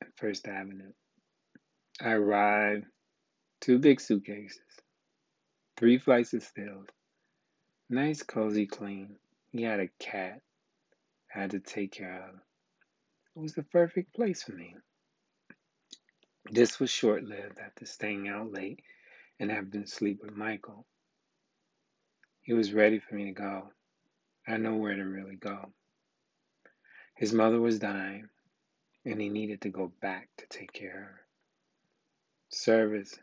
and 0.00 0.10
First 0.16 0.48
Avenue. 0.48 0.92
I 2.00 2.12
arrived, 2.12 2.86
two 3.60 3.78
big 3.78 4.00
suitcases, 4.00 4.58
three 5.76 5.98
flights 5.98 6.32
of 6.32 6.42
stairs, 6.42 6.88
Nice, 7.92 8.22
cozy, 8.22 8.66
clean. 8.66 9.16
He 9.50 9.64
had 9.64 9.80
a 9.80 9.88
cat 9.98 10.40
I 11.34 11.40
had 11.40 11.50
to 11.50 11.58
take 11.58 11.90
care 11.90 12.22
of. 12.28 12.36
It 13.34 13.40
was 13.40 13.54
the 13.54 13.64
perfect 13.64 14.14
place 14.14 14.44
for 14.44 14.52
me. 14.52 14.76
This 16.52 16.78
was 16.78 16.88
short 16.88 17.24
lived 17.24 17.58
after 17.58 17.86
staying 17.86 18.28
out 18.28 18.52
late 18.52 18.80
and 19.40 19.50
having 19.50 19.82
to 19.82 19.88
sleep 19.88 20.20
with 20.22 20.36
Michael. 20.36 20.86
He 22.42 22.52
was 22.52 22.72
ready 22.72 23.00
for 23.00 23.16
me 23.16 23.24
to 23.24 23.32
go. 23.32 23.72
I 24.46 24.56
know 24.56 24.76
where 24.76 24.94
to 24.94 25.02
really 25.02 25.34
go. 25.34 25.72
His 27.16 27.32
mother 27.32 27.60
was 27.60 27.80
dying, 27.80 28.28
and 29.04 29.20
he 29.20 29.28
needed 29.28 29.62
to 29.62 29.68
go 29.68 29.92
back 30.00 30.28
to 30.38 30.46
take 30.46 30.72
care 30.72 30.90
of 30.90 30.94
her. 30.94 31.20
Service 32.50 33.18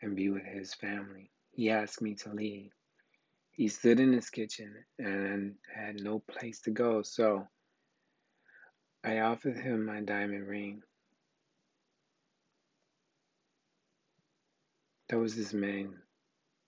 and 0.00 0.14
be 0.14 0.30
with 0.30 0.44
his 0.44 0.72
family. 0.72 1.32
He 1.50 1.70
asked 1.70 2.00
me 2.00 2.14
to 2.14 2.32
leave. 2.32 2.70
He 3.56 3.68
stood 3.68 4.00
in 4.00 4.12
his 4.12 4.28
kitchen 4.28 4.84
and 4.98 5.54
had 5.74 6.02
no 6.02 6.18
place 6.18 6.60
to 6.62 6.70
go, 6.70 7.00
so 7.00 7.48
I 9.02 9.20
offered 9.20 9.56
him 9.56 9.86
my 9.86 10.02
diamond 10.02 10.46
ring. 10.46 10.82
There 15.08 15.18
was 15.18 15.36
this 15.36 15.54
man 15.54 15.94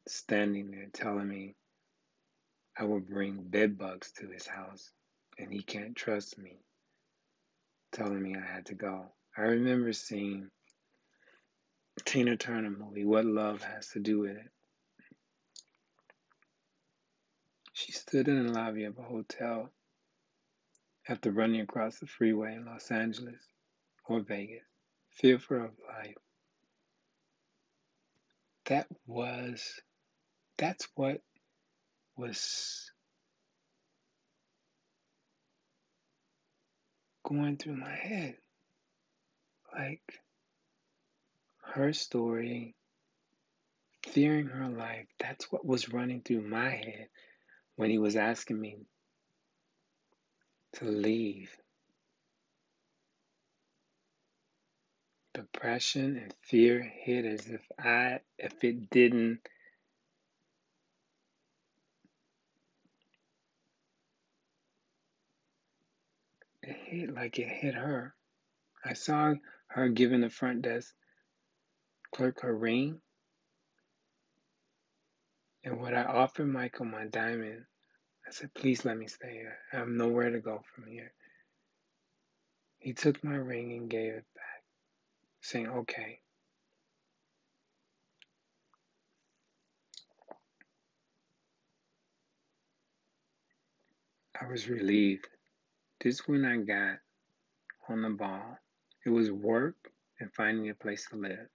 standing 0.07 0.71
there 0.71 0.89
telling 0.93 1.29
me 1.29 1.57
I 2.79 2.85
would 2.85 3.07
bring 3.07 3.43
bed 3.43 3.77
bugs 3.77 4.13
to 4.13 4.29
his 4.29 4.47
house 4.47 4.91
and 5.39 5.53
he 5.53 5.63
can't 5.63 5.95
trust 5.95 6.39
me, 6.39 6.57
telling 7.93 8.23
me 8.23 8.35
I 8.35 8.41
had 8.55 8.67
to 8.67 8.75
go. 8.75 9.13
I 9.37 9.43
remember 9.43 9.93
seeing 9.93 10.51
Tina 12.05 12.37
Turner 12.37 12.71
movie, 12.71 13.05
What 13.05 13.27
Love 13.27 13.63
Has 13.63 13.89
to 13.89 14.01
Do 14.01 14.21
with 14.21 14.37
It. 14.39 14.51
She 17.79 17.93
stood 17.93 18.27
in 18.27 18.45
the 18.45 18.53
lobby 18.53 18.83
of 18.85 18.99
a 18.99 19.03
hotel 19.03 19.71
after 21.09 21.31
running 21.31 21.61
across 21.61 22.01
the 22.01 22.09
freeway 22.09 22.57
in 22.57 22.65
Los 22.65 22.91
Angeles 22.91 23.41
or 24.05 24.19
Vegas, 24.19 24.65
fearful 25.13 25.67
of 25.67 25.71
life. 25.87 26.17
That 28.65 28.89
was, 29.07 29.81
that's 30.57 30.89
what 30.97 31.23
was 32.17 32.91
going 37.23 37.59
through 37.59 37.77
my 37.77 37.95
head. 37.95 38.39
Like 39.73 40.21
her 41.77 41.93
story, 41.93 42.75
fearing 44.05 44.49
her 44.49 44.69
life, 44.69 45.07
that's 45.21 45.53
what 45.53 45.65
was 45.65 45.91
running 45.91 46.23
through 46.23 46.43
my 46.43 46.71
head 46.71 47.09
when 47.79 47.91
he 47.91 47.99
was 47.99 48.17
asking 48.17 48.61
me 48.61 48.77
to 50.73 50.85
leave. 50.85 51.57
Depression 55.33 56.17
and 56.17 56.35
fear 56.43 56.83
hit 56.83 57.25
as 57.25 57.47
if 57.47 57.61
I, 57.79 58.19
if 58.37 58.65
it 58.65 58.91
didn't, 58.91 59.39
it 66.65 66.77
hit 66.87 67.15
like 67.15 67.39
it 67.39 67.47
hit 67.47 67.77
her. 67.77 68.17
I 68.85 68.95
saw 68.95 69.35
her 69.69 69.89
giving 69.89 70.23
the 70.23 70.31
front 70.31 70.63
desk 70.63 70.93
clerk 72.13 72.41
her 72.41 72.57
ring. 72.57 73.01
And 75.65 75.81
when 75.81 75.95
I 75.95 76.05
offered 76.05 76.47
Michael 76.47 76.87
my 76.87 77.07
diamond, 77.07 77.65
I 78.27 78.31
said, 78.31 78.55
please 78.55 78.85
let 78.85 78.97
me 78.97 79.07
stay 79.07 79.33
here. 79.33 79.57
I 79.73 79.79
have 79.79 79.89
nowhere 79.89 80.31
to 80.31 80.41
go 80.41 80.63
from 80.75 80.87
here. 80.87 81.13
He 82.79 82.93
took 82.93 83.23
my 83.25 83.35
ring 83.35 83.73
and 83.73 83.91
gave 83.91 84.13
it 84.13 84.27
back, 84.35 84.63
saying, 85.41 85.69
okay. 85.69 86.21
I 94.41 94.47
was 94.47 94.69
relieved. 94.69 95.27
This 96.01 96.29
when 96.29 96.45
I 96.45 96.59
got 96.59 96.99
on 97.89 98.03
the 98.03 98.11
ball. 98.11 98.59
It 99.05 99.11
was 99.11 99.31
work 99.31 99.91
and 100.21 100.33
finding 100.33 100.71
a 100.71 100.75
place 100.75 101.07
to 101.11 101.17
live. 101.17 101.49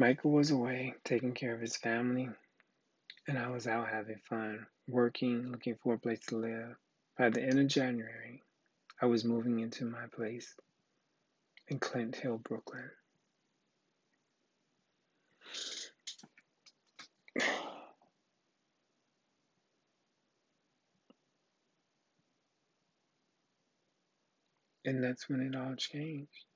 Michael 0.00 0.30
was 0.30 0.52
away 0.52 0.94
taking 1.02 1.34
care 1.34 1.52
of 1.52 1.60
his 1.60 1.76
family, 1.76 2.28
and 3.26 3.36
I 3.36 3.48
was 3.48 3.66
out 3.66 3.88
having 3.88 4.20
fun, 4.28 4.64
working, 4.86 5.50
looking 5.50 5.74
for 5.82 5.94
a 5.94 5.98
place 5.98 6.20
to 6.28 6.36
live. 6.36 6.76
By 7.18 7.30
the 7.30 7.42
end 7.42 7.58
of 7.58 7.66
January, 7.66 8.44
I 9.02 9.06
was 9.06 9.24
moving 9.24 9.58
into 9.58 9.84
my 9.84 10.06
place 10.14 10.54
in 11.66 11.80
Clinton 11.80 12.20
Hill, 12.22 12.38
Brooklyn. 12.38 12.90
And 24.84 25.04
that's 25.04 25.28
when 25.28 25.42
it 25.42 25.54
all 25.54 25.74
changed. 25.76 26.47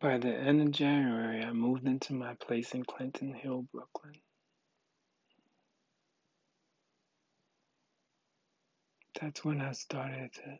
By 0.00 0.18
the 0.18 0.30
end 0.34 0.62
of 0.62 0.72
January, 0.72 1.42
I 1.44 1.52
moved 1.52 1.86
into 1.86 2.14
my 2.14 2.34
place 2.34 2.72
in 2.74 2.84
Clinton 2.84 3.34
Hill, 3.34 3.66
Brooklyn. 3.72 4.14
That's 9.20 9.44
when 9.44 9.60
I 9.60 9.72
started 9.72 10.32
to 10.34 10.58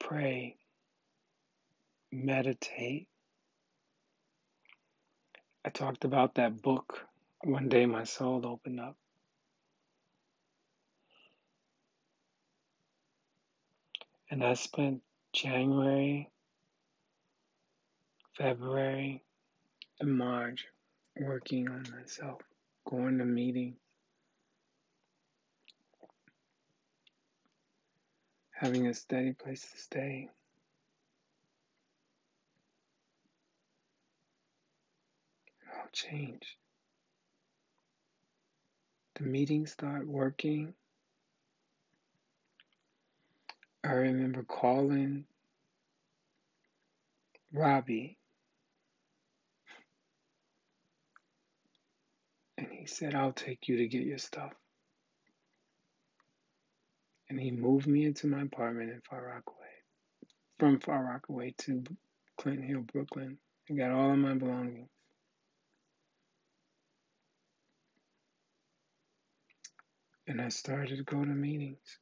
pray, 0.00 0.56
meditate. 2.12 3.08
I 5.64 5.70
talked 5.70 6.04
about 6.04 6.36
that 6.36 6.62
book. 6.62 7.06
One 7.44 7.68
day 7.68 7.86
my 7.86 8.04
soul 8.04 8.46
opened 8.46 8.80
up. 8.80 8.96
And 14.32 14.42
I 14.42 14.54
spent 14.54 15.02
January, 15.34 16.30
February, 18.38 19.22
and 20.00 20.16
March 20.16 20.64
working 21.20 21.68
on 21.68 21.84
myself, 21.94 22.40
going 22.88 23.18
to 23.18 23.26
meetings, 23.26 23.76
having 28.52 28.86
a 28.86 28.94
steady 28.94 29.34
place 29.34 29.60
to 29.70 29.78
stay. 29.78 30.30
All 35.76 35.88
changed. 35.92 36.56
The 39.16 39.24
meetings 39.24 39.72
start 39.72 40.08
working. 40.08 40.72
I 43.84 43.92
remember 43.92 44.44
calling 44.44 45.24
Robbie, 47.52 48.18
and 52.58 52.68
he 52.70 52.86
said, 52.86 53.14
I'll 53.14 53.32
take 53.32 53.68
you 53.68 53.78
to 53.78 53.88
get 53.88 54.02
your 54.04 54.18
stuff. 54.18 54.52
And 57.30 57.40
he 57.40 57.50
moved 57.50 57.86
me 57.86 58.04
into 58.04 58.26
my 58.26 58.42
apartment 58.42 58.90
in 58.90 59.00
Far 59.08 59.26
Rockaway, 59.26 59.56
from 60.58 60.80
Far 60.80 61.04
Rockaway 61.04 61.54
to 61.60 61.84
Clinton 62.38 62.66
Hill, 62.66 62.82
Brooklyn, 62.92 63.38
and 63.68 63.78
got 63.78 63.90
all 63.92 64.12
of 64.12 64.18
my 64.18 64.34
belongings. 64.34 64.90
And 70.26 70.40
I 70.40 70.50
started 70.50 70.98
to 70.98 71.04
go 71.04 71.24
to 71.24 71.30
meetings. 71.30 71.98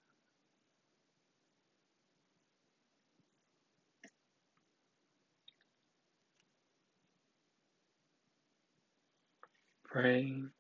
Praying, 9.91 10.51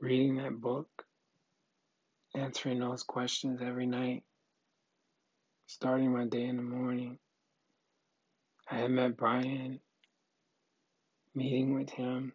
reading 0.00 0.36
that 0.36 0.60
book, 0.60 0.88
answering 2.34 2.78
those 2.78 3.02
questions 3.02 3.60
every 3.62 3.86
night, 3.86 4.22
starting 5.66 6.12
my 6.12 6.26
day 6.26 6.44
in 6.44 6.56
the 6.56 6.62
morning. 6.62 7.18
I 8.70 8.78
had 8.78 8.90
met 8.90 9.16
Brian, 9.16 9.80
meeting 11.34 11.74
with 11.74 11.90
him. 11.90 12.32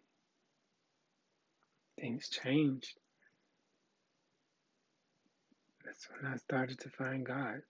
Things 2.00 2.28
changed. 2.28 2.98
That's 5.84 6.08
when 6.10 6.32
I 6.32 6.36
started 6.38 6.80
to 6.80 6.90
find 6.90 7.24
God. 7.24 7.62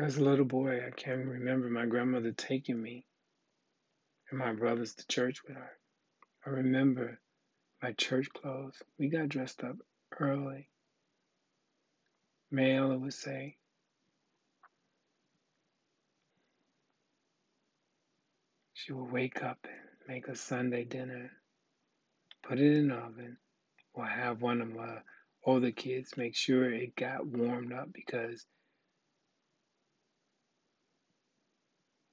As 0.00 0.16
a 0.16 0.22
little 0.22 0.44
boy, 0.44 0.86
I 0.86 0.90
can 0.90 1.28
remember 1.28 1.68
my 1.68 1.84
grandmother 1.84 2.30
taking 2.30 2.80
me 2.80 3.04
and 4.30 4.38
my 4.38 4.52
brothers 4.52 4.94
to 4.94 5.06
church 5.08 5.42
with 5.42 5.56
her. 5.56 5.72
I 6.46 6.50
remember 6.50 7.18
my 7.82 7.92
church 7.92 8.28
clothes. 8.32 8.80
We 8.96 9.08
got 9.08 9.28
dressed 9.28 9.64
up 9.64 9.76
early. 10.20 10.68
Mayella 12.52 13.00
would 13.00 13.12
say, 13.12 13.56
she 18.74 18.92
would 18.92 19.10
wake 19.10 19.42
up 19.42 19.58
and 19.64 20.08
make 20.08 20.28
a 20.28 20.36
Sunday 20.36 20.84
dinner, 20.84 21.32
put 22.44 22.60
it 22.60 22.76
in 22.76 22.88
the 22.88 22.94
oven, 22.94 23.36
or 23.94 24.06
have 24.06 24.42
one 24.42 24.60
of 24.60 24.72
my 24.72 24.98
older 25.44 25.72
kids 25.72 26.16
make 26.16 26.36
sure 26.36 26.72
it 26.72 26.94
got 26.94 27.26
warmed 27.26 27.72
up 27.72 27.92
because 27.92 28.46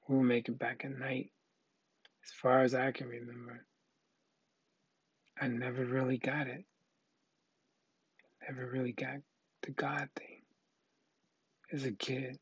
We'll 0.07 0.21
make 0.21 0.49
it 0.49 0.59
back 0.59 0.85
at 0.85 0.97
night. 0.97 1.31
As 2.23 2.31
far 2.31 2.61
as 2.61 2.75
I 2.75 2.91
can 2.91 3.07
remember, 3.07 3.65
I 5.39 5.47
never 5.47 5.83
really 5.85 6.17
got 6.17 6.47
it. 6.47 6.63
Never 8.47 8.69
really 8.69 8.91
got 8.91 9.17
the 9.63 9.71
God 9.71 10.09
thing 10.15 10.41
as 11.71 11.85
a 11.85 11.91
kid. 11.91 12.37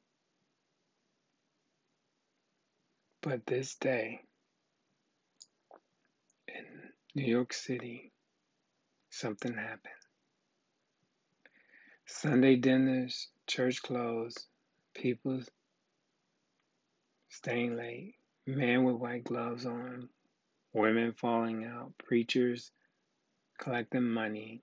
But 3.21 3.45
this 3.45 3.75
day 3.75 4.19
in 6.49 6.65
New 7.15 7.25
York 7.25 7.53
City, 7.53 8.11
something 9.09 9.53
happened. 9.53 9.93
Sunday 12.05 12.57
dinners, 12.57 13.29
church 13.47 13.81
closed, 13.81 14.45
people 14.93 15.41
staying 17.33 17.75
late, 17.75 18.13
men 18.45 18.83
with 18.83 18.95
white 18.95 19.23
gloves 19.23 19.65
on, 19.65 20.07
women 20.71 21.13
falling 21.13 21.65
out, 21.65 21.91
preachers 21.97 22.71
collecting 23.59 24.03
money, 24.03 24.61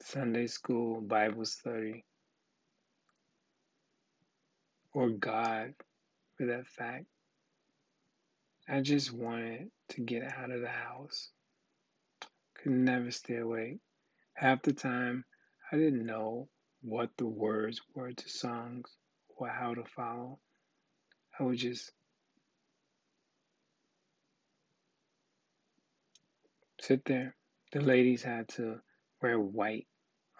Sunday 0.00 0.46
school, 0.46 1.02
Bible 1.02 1.44
study, 1.44 2.04
or 4.94 5.10
God 5.10 5.74
for 6.36 6.46
that 6.46 6.66
fact. 6.66 7.04
I 8.66 8.80
just 8.80 9.12
wanted 9.12 9.70
to 9.90 10.00
get 10.00 10.22
out 10.22 10.50
of 10.50 10.62
the 10.62 10.68
house. 10.68 11.28
Could 12.54 12.72
never 12.72 13.10
stay 13.10 13.36
awake. 13.36 13.80
Half 14.34 14.62
the 14.62 14.72
time, 14.72 15.26
I 15.70 15.76
didn't 15.76 16.06
know 16.06 16.48
what 16.80 17.10
the 17.18 17.26
words 17.26 17.82
were 17.94 18.12
to 18.12 18.28
songs 18.30 18.90
or 19.36 19.48
how 19.48 19.74
to 19.74 19.84
follow. 19.84 20.38
I 21.38 21.44
would 21.44 21.58
just 21.58 21.92
sit 26.80 27.04
there. 27.04 27.34
The 27.72 27.80
ladies 27.80 28.22
had 28.22 28.48
to 28.50 28.80
wear 29.22 29.38
white 29.38 29.86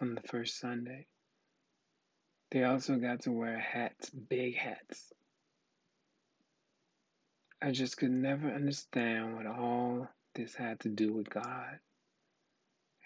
on 0.00 0.14
the 0.14 0.20
first 0.22 0.58
Sunday. 0.58 1.06
They 2.50 2.64
also 2.64 2.96
got 2.96 3.22
to 3.22 3.32
wear 3.32 3.58
hats, 3.58 4.10
big 4.10 4.56
hats. 4.56 5.12
I 7.62 7.70
just 7.70 7.96
could 7.96 8.10
never 8.10 8.48
understand 8.48 9.36
what 9.36 9.46
all 9.46 10.08
this 10.34 10.54
had 10.54 10.80
to 10.80 10.88
do 10.88 11.12
with 11.12 11.30
God. 11.30 11.78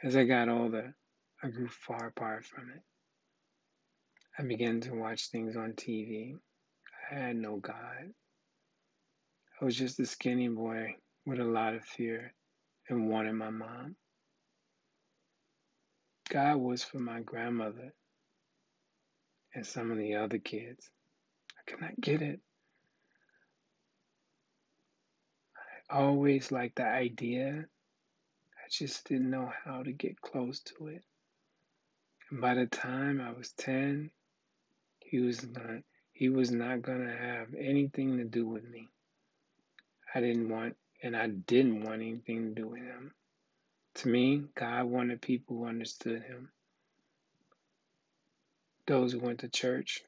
As 0.02 0.16
I 0.16 0.24
got 0.24 0.48
older, 0.48 0.94
I 1.42 1.48
grew 1.48 1.68
far 1.68 2.08
apart 2.08 2.44
from 2.44 2.70
it. 2.70 2.82
I 4.38 4.42
began 4.42 4.80
to 4.82 4.94
watch 4.94 5.28
things 5.28 5.56
on 5.56 5.72
TV. 5.74 6.36
I 7.10 7.14
had 7.14 7.36
no 7.36 7.56
God. 7.56 8.12
I 9.60 9.64
was 9.64 9.76
just 9.76 10.00
a 10.00 10.06
skinny 10.06 10.48
boy 10.48 10.96
with 11.24 11.38
a 11.38 11.44
lot 11.44 11.74
of 11.74 11.84
fear 11.84 12.34
and 12.88 13.08
wanted 13.08 13.34
my 13.34 13.50
mom. 13.50 13.96
God 16.28 16.56
was 16.56 16.82
for 16.82 16.98
my 16.98 17.20
grandmother 17.20 17.94
and 19.54 19.64
some 19.64 19.90
of 19.90 19.98
the 19.98 20.16
other 20.16 20.38
kids. 20.38 20.90
I 21.56 21.70
could 21.70 21.80
not 21.80 22.00
get 22.00 22.22
it. 22.22 22.40
I 25.88 25.98
always 25.98 26.50
liked 26.50 26.76
the 26.76 26.86
idea. 26.86 27.66
I 28.56 28.68
just 28.70 29.08
didn't 29.08 29.30
know 29.30 29.50
how 29.64 29.82
to 29.82 29.92
get 29.92 30.20
close 30.20 30.60
to 30.60 30.88
it. 30.88 31.02
And 32.30 32.40
by 32.40 32.54
the 32.54 32.66
time 32.66 33.20
I 33.20 33.32
was 33.32 33.52
10, 33.52 34.10
he 34.98 35.20
was 35.20 35.46
not 35.46 35.82
he 36.16 36.30
was 36.30 36.50
not 36.50 36.80
going 36.80 37.06
to 37.06 37.14
have 37.14 37.48
anything 37.58 38.16
to 38.16 38.24
do 38.24 38.46
with 38.46 38.66
me. 38.66 38.88
I 40.14 40.20
didn't 40.20 40.48
want 40.48 40.74
and 41.02 41.14
I 41.14 41.26
didn't 41.26 41.82
want 41.82 42.00
anything 42.00 42.54
to 42.54 42.62
do 42.62 42.68
with 42.68 42.80
him. 42.80 43.12
To 43.96 44.08
me, 44.08 44.44
God 44.54 44.86
wanted 44.86 45.20
people 45.20 45.58
who 45.58 45.66
understood 45.66 46.22
him. 46.22 46.48
Those 48.86 49.12
who 49.12 49.20
went 49.20 49.40
to 49.40 49.48
church, 49.48 50.00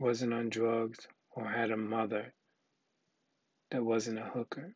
wasn't 0.00 0.34
on 0.34 0.48
drugs, 0.48 1.06
or 1.30 1.46
had 1.46 1.70
a 1.70 1.76
mother 1.76 2.32
that 3.70 3.84
wasn't 3.84 4.18
a 4.18 4.22
hooker. 4.22 4.74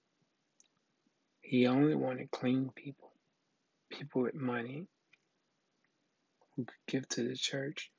He 1.40 1.66
only 1.66 1.96
wanted 1.96 2.31
clean 2.31 2.70
people, 2.77 3.11
people 3.90 4.22
with 4.22 4.35
money 4.35 4.87
who 6.55 6.64
could 6.64 6.87
give 6.87 7.09
to 7.09 7.29
the 7.29 7.35
church. 7.35 7.90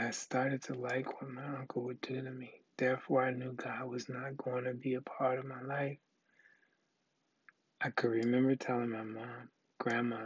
I 0.00 0.12
started 0.12 0.62
to 0.64 0.74
like 0.74 1.20
what 1.20 1.30
my 1.30 1.44
uncle 1.58 1.82
would 1.82 2.00
do 2.00 2.22
to 2.22 2.30
me. 2.30 2.52
Therefore, 2.76 3.24
I 3.24 3.32
knew 3.32 3.52
God 3.52 3.88
was 3.88 4.08
not 4.08 4.36
going 4.36 4.62
to 4.64 4.72
be 4.72 4.94
a 4.94 5.00
part 5.00 5.40
of 5.40 5.44
my 5.44 5.60
life. 5.62 5.98
I 7.80 7.90
could 7.90 8.10
remember 8.12 8.54
telling 8.54 8.90
my 8.90 9.02
mom, 9.02 9.48
Grandma, 9.80 10.24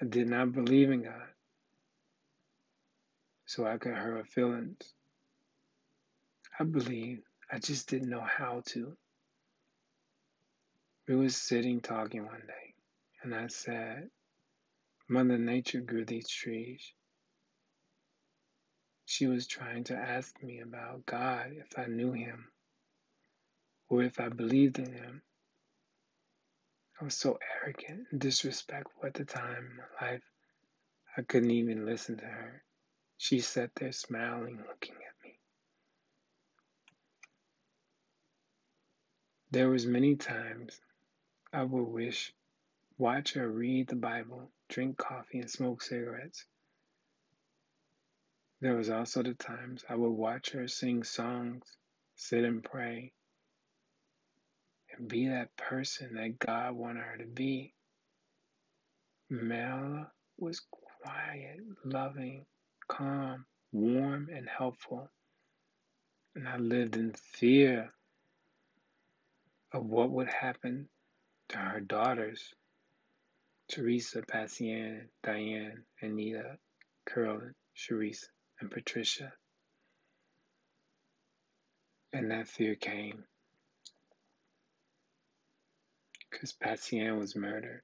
I 0.00 0.04
did 0.04 0.28
not 0.28 0.52
believe 0.52 0.90
in 0.90 1.04
God. 1.04 1.28
So 3.46 3.66
I 3.66 3.78
could 3.78 3.94
hurt 3.94 4.18
her 4.18 4.24
feelings. 4.24 4.92
I 6.58 6.64
believed, 6.64 7.22
I 7.50 7.58
just 7.58 7.88
didn't 7.88 8.10
know 8.10 8.20
how 8.20 8.62
to. 8.66 8.94
We 11.08 11.16
were 11.16 11.30
sitting 11.30 11.80
talking 11.80 12.26
one 12.26 12.42
day, 12.46 12.74
and 13.22 13.34
I 13.34 13.46
said, 13.46 14.10
Mother 15.08 15.38
Nature 15.38 15.80
grew 15.80 16.04
these 16.04 16.28
trees. 16.28 16.92
She 19.10 19.26
was 19.26 19.48
trying 19.48 19.82
to 19.84 19.96
ask 19.96 20.40
me 20.40 20.60
about 20.60 21.04
God, 21.04 21.50
if 21.56 21.76
I 21.76 21.86
knew 21.86 22.12
Him, 22.12 22.46
or 23.88 24.04
if 24.04 24.20
I 24.20 24.28
believed 24.28 24.78
in 24.78 24.92
Him. 24.92 25.22
I 27.00 27.04
was 27.06 27.16
so 27.16 27.36
arrogant 27.56 28.06
and 28.12 28.20
disrespectful 28.20 29.04
at 29.04 29.14
the 29.14 29.24
time 29.24 29.66
in 29.66 29.76
my 29.78 30.12
life, 30.12 30.22
I 31.16 31.22
couldn't 31.22 31.50
even 31.50 31.84
listen 31.86 32.18
to 32.18 32.24
her. 32.24 32.62
She 33.18 33.40
sat 33.40 33.74
there 33.74 33.90
smiling, 33.90 34.62
looking 34.68 34.94
at 34.94 35.24
me. 35.24 35.40
There 39.50 39.70
was 39.70 39.86
many 39.86 40.14
times 40.14 40.80
I 41.52 41.64
would 41.64 41.88
wish, 41.88 42.32
watch 42.96 43.32
her 43.32 43.50
read 43.50 43.88
the 43.88 43.96
Bible, 43.96 44.52
drink 44.68 44.98
coffee, 44.98 45.40
and 45.40 45.50
smoke 45.50 45.82
cigarettes. 45.82 46.44
There 48.62 48.76
was 48.76 48.90
also 48.90 49.22
the 49.22 49.32
times 49.32 49.84
I 49.88 49.94
would 49.94 50.10
watch 50.10 50.50
her 50.50 50.68
sing 50.68 51.02
songs, 51.02 51.64
sit 52.14 52.44
and 52.44 52.62
pray, 52.62 53.12
and 54.92 55.08
be 55.08 55.28
that 55.28 55.56
person 55.56 56.14
that 56.16 56.38
God 56.38 56.74
wanted 56.74 57.02
her 57.04 57.16
to 57.16 57.26
be. 57.26 57.72
Mela 59.30 60.12
was 60.36 60.60
quiet, 60.70 61.60
loving, 61.84 62.44
calm, 62.86 63.46
warm, 63.72 64.28
and 64.30 64.46
helpful. 64.46 65.10
And 66.34 66.46
I 66.46 66.58
lived 66.58 66.96
in 66.96 67.14
fear 67.14 67.94
of 69.72 69.86
what 69.86 70.10
would 70.10 70.28
happen 70.28 70.90
to 71.48 71.56
her 71.56 71.80
daughters, 71.80 72.54
Teresa, 73.68 74.20
Passienne, 74.20 75.08
Diane, 75.22 75.84
Anita, 76.02 76.58
Carolyn, 77.06 77.54
Sharice 77.74 78.26
and 78.60 78.70
Patricia. 78.70 79.32
And 82.12 82.30
that 82.30 82.48
fear 82.48 82.74
came 82.74 83.24
because 86.30 86.52
Patsy 86.52 87.08
was 87.10 87.36
murdered. 87.36 87.82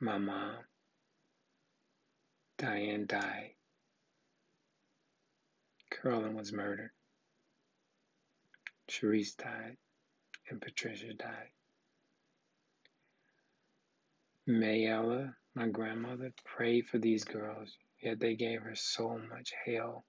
My 0.00 0.18
mom, 0.18 0.56
Diane, 2.58 3.06
died. 3.06 3.50
Carolyn 5.90 6.34
was 6.34 6.52
murdered. 6.52 6.90
Sharice 8.90 9.36
died. 9.36 9.76
And 10.50 10.60
Patricia 10.62 11.12
died. 11.12 11.50
Mayella, 14.48 15.34
my 15.54 15.68
grandmother, 15.68 16.32
prayed 16.46 16.86
for 16.86 16.98
these 16.98 17.24
girls 17.24 17.76
Yet 18.00 18.20
they 18.20 18.36
gave 18.36 18.62
her 18.62 18.76
so 18.76 19.18
much 19.18 19.52
hell. 19.64 20.04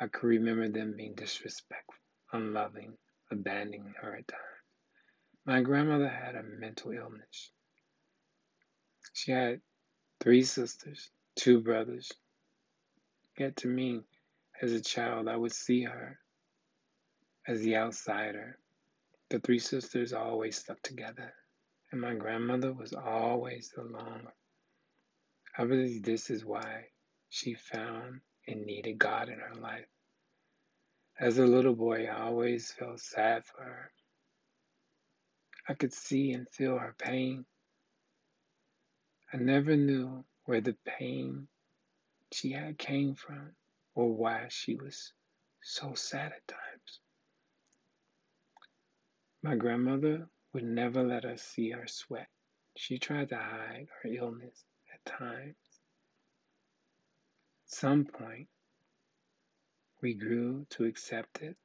I 0.00 0.06
could 0.06 0.28
remember 0.28 0.68
them 0.68 0.94
being 0.96 1.14
disrespectful, 1.14 1.94
unloving, 2.32 2.96
abandoning 3.30 3.94
her 4.00 4.16
at 4.16 4.28
times. 4.28 4.42
My 5.44 5.62
grandmother 5.62 6.08
had 6.08 6.36
a 6.36 6.42
mental 6.42 6.92
illness. 6.92 7.50
She 9.12 9.32
had 9.32 9.60
three 10.20 10.44
sisters, 10.44 11.10
two 11.34 11.60
brothers. 11.60 12.12
Yet 13.38 13.56
to 13.56 13.68
me, 13.68 14.02
as 14.62 14.72
a 14.72 14.80
child, 14.80 15.28
I 15.28 15.36
would 15.36 15.52
see 15.52 15.82
her 15.84 16.18
as 17.46 17.60
the 17.60 17.76
outsider. 17.76 18.58
The 19.30 19.40
three 19.40 19.58
sisters 19.58 20.12
always 20.12 20.56
stuck 20.58 20.80
together, 20.82 21.32
and 21.90 22.00
my 22.00 22.14
grandmother 22.14 22.72
was 22.72 22.92
always 22.92 23.72
alone. 23.76 24.28
I 25.58 25.64
believe 25.64 26.02
this 26.02 26.30
is 26.30 26.44
why 26.44 26.86
she 27.36 27.52
found 27.52 28.22
and 28.48 28.64
needed 28.64 28.98
God 28.98 29.28
in 29.28 29.38
her 29.38 29.54
life. 29.56 29.84
As 31.20 31.36
a 31.36 31.44
little 31.44 31.74
boy, 31.74 32.06
I 32.06 32.22
always 32.22 32.72
felt 32.72 32.98
sad 32.98 33.44
for 33.44 33.62
her. 33.62 33.92
I 35.68 35.74
could 35.74 35.92
see 35.92 36.32
and 36.32 36.48
feel 36.48 36.78
her 36.78 36.94
pain. 36.96 37.44
I 39.34 39.36
never 39.36 39.76
knew 39.76 40.24
where 40.46 40.62
the 40.62 40.76
pain 40.86 41.48
she 42.32 42.52
had 42.52 42.78
came 42.78 43.14
from 43.14 43.50
or 43.94 44.14
why 44.14 44.46
she 44.48 44.74
was 44.74 45.12
so 45.62 45.92
sad 45.92 46.32
at 46.32 46.48
times. 46.48 47.00
My 49.42 49.56
grandmother 49.56 50.26
would 50.54 50.64
never 50.64 51.02
let 51.02 51.26
us 51.26 51.42
see 51.42 51.70
her 51.70 51.86
sweat. 51.86 52.28
She 52.78 52.98
tried 52.98 53.28
to 53.28 53.36
hide 53.36 53.88
her 54.02 54.08
illness 54.08 54.64
at 54.94 55.04
times. 55.04 55.56
Some 57.66 58.04
point, 58.04 58.48
we 60.00 60.14
grew 60.14 60.66
to 60.70 60.84
accept 60.84 61.42
it. 61.42 61.56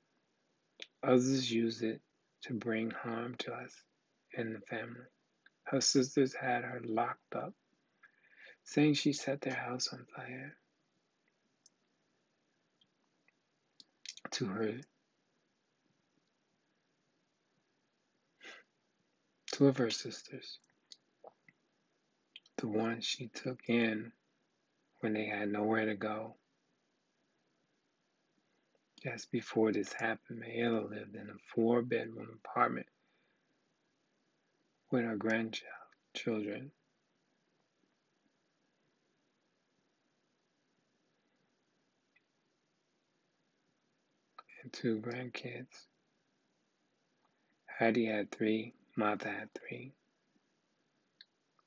Others 1.03 1.51
used 1.51 1.83
it 1.83 2.01
to 2.43 2.53
bring 2.53 2.89
harm 2.89 3.35
to 3.39 3.53
us 3.53 3.71
and 4.35 4.55
the 4.55 4.61
family. 4.61 5.05
Her 5.63 5.79
sisters 5.79 6.33
had 6.33 6.63
her 6.63 6.81
locked 6.83 7.35
up, 7.35 7.53
saying 8.63 8.95
she 8.95 9.13
set 9.13 9.41
their 9.41 9.53
house 9.53 9.89
on 9.93 10.05
fire. 10.15 10.57
To 14.31 14.45
her, 14.45 14.79
two 19.51 19.67
of 19.67 19.77
her 19.77 19.91
sisters, 19.91 20.59
the 22.57 22.67
one 22.67 23.01
she 23.01 23.27
took 23.27 23.59
in 23.67 24.11
when 25.01 25.13
they 25.13 25.25
had 25.25 25.51
nowhere 25.51 25.85
to 25.85 25.95
go. 25.95 26.35
Just 29.03 29.31
before 29.31 29.71
this 29.71 29.91
happened, 29.93 30.43
Mayella 30.43 30.89
lived 30.89 31.15
in 31.15 31.29
a 31.29 31.39
four 31.55 31.81
bedroom 31.81 32.39
apartment 32.45 32.85
with 34.91 35.03
her 35.03 35.15
grandchildren. 35.15 36.71
And 44.63 44.71
two 44.71 45.01
grandkids. 45.01 45.87
Hattie 47.65 48.05
had 48.05 48.31
three, 48.31 48.75
Martha 48.95 49.29
had 49.29 49.49
three. 49.55 49.93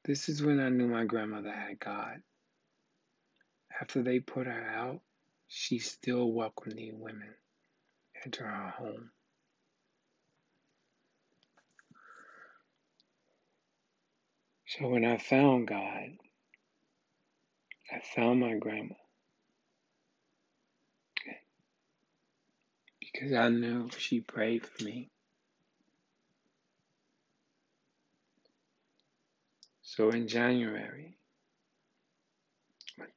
This 0.05 0.29
is 0.29 0.43
when 0.43 0.61
I 0.61 0.69
knew 0.69 0.87
my 0.87 1.05
grandmother 1.05 1.51
had 1.51 1.81
God. 1.81 2.23
After 3.81 4.03
they 4.03 4.21
put 4.21 4.47
her 4.47 4.71
out, 4.77 5.01
she 5.49 5.79
still 5.79 6.33
welcomed 6.33 6.77
these 6.77 6.95
women 6.95 7.35
into 8.25 8.43
her 8.43 8.69
home. 8.71 9.11
So 14.67 14.89
when 14.89 15.05
I 15.05 15.19
found 15.19 15.69
God, 15.69 16.11
I 17.93 18.01
found 18.15 18.41
my 18.41 18.55
grandma. 18.55 18.95
Because 23.01 23.33
I 23.33 23.49
knew 23.51 23.91
she 23.97 24.21
prayed 24.21 24.67
for 24.67 24.85
me. 24.85 25.11
So 29.83 30.11
in 30.11 30.27
January, 30.27 31.17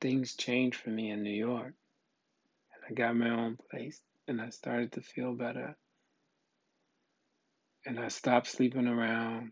things 0.01 0.35
changed 0.35 0.77
for 0.79 0.89
me 0.89 1.11
in 1.11 1.23
New 1.23 1.29
York, 1.29 1.73
and 2.73 2.83
I 2.89 2.93
got 2.93 3.15
my 3.15 3.29
own 3.29 3.57
place, 3.69 4.01
and 4.27 4.41
I 4.41 4.49
started 4.49 4.93
to 4.93 5.01
feel 5.01 5.33
better, 5.33 5.75
and 7.85 7.99
I 7.99 8.07
stopped 8.09 8.47
sleeping 8.47 8.87
around, 8.87 9.51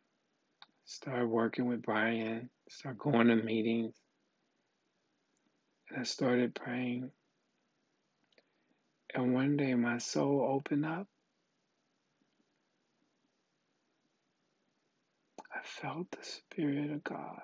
started 0.85 1.27
working 1.27 1.67
with 1.67 1.81
Brian, 1.81 2.49
started 2.69 2.99
going 2.99 3.27
to 3.27 3.35
meetings, 3.35 3.95
and 5.89 5.99
I 5.99 6.03
started 6.03 6.55
praying. 6.55 7.11
And 9.13 9.33
one 9.33 9.57
day 9.57 9.73
my 9.75 9.97
soul 9.99 10.45
opened 10.49 10.85
up. 10.85 11.07
I 15.53 15.59
felt 15.63 16.11
the 16.11 16.23
Spirit 16.23 16.91
of 16.91 17.03
God. 17.03 17.41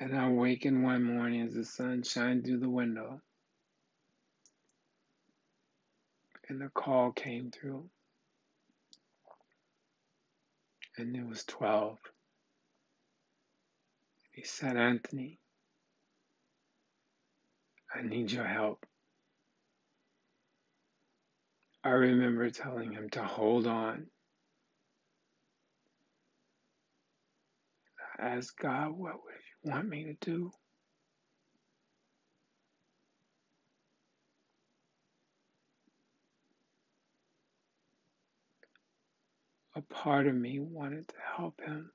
And 0.00 0.16
I 0.16 0.26
awakened 0.26 0.82
one 0.82 1.04
morning 1.04 1.42
as 1.42 1.54
the 1.54 1.64
sun 1.64 2.02
shined 2.02 2.44
through 2.44 2.58
the 2.58 2.68
window. 2.68 3.20
And 6.48 6.60
the 6.60 6.68
call 6.68 7.12
came 7.12 7.50
through. 7.50 7.88
And 10.98 11.14
it 11.16 11.26
was 11.26 11.44
12. 11.44 11.98
He 14.32 14.42
said, 14.42 14.76
Anthony, 14.76 15.38
I 17.94 18.02
need 18.02 18.32
your 18.32 18.46
help. 18.46 18.84
I 21.84 21.90
remember 21.90 22.50
telling 22.50 22.92
him 22.92 23.10
to 23.10 23.22
hold 23.22 23.66
on. 23.66 24.06
I 28.18 28.26
asked 28.36 28.58
God, 28.58 28.90
what 28.90 29.22
would 29.24 29.34
want 29.64 29.88
me 29.88 30.04
to 30.04 30.14
do? 30.20 30.52
A 39.76 39.82
part 39.82 40.26
of 40.28 40.34
me 40.34 40.60
wanted 40.60 41.08
to 41.08 41.14
help 41.36 41.60
him. 41.60 41.90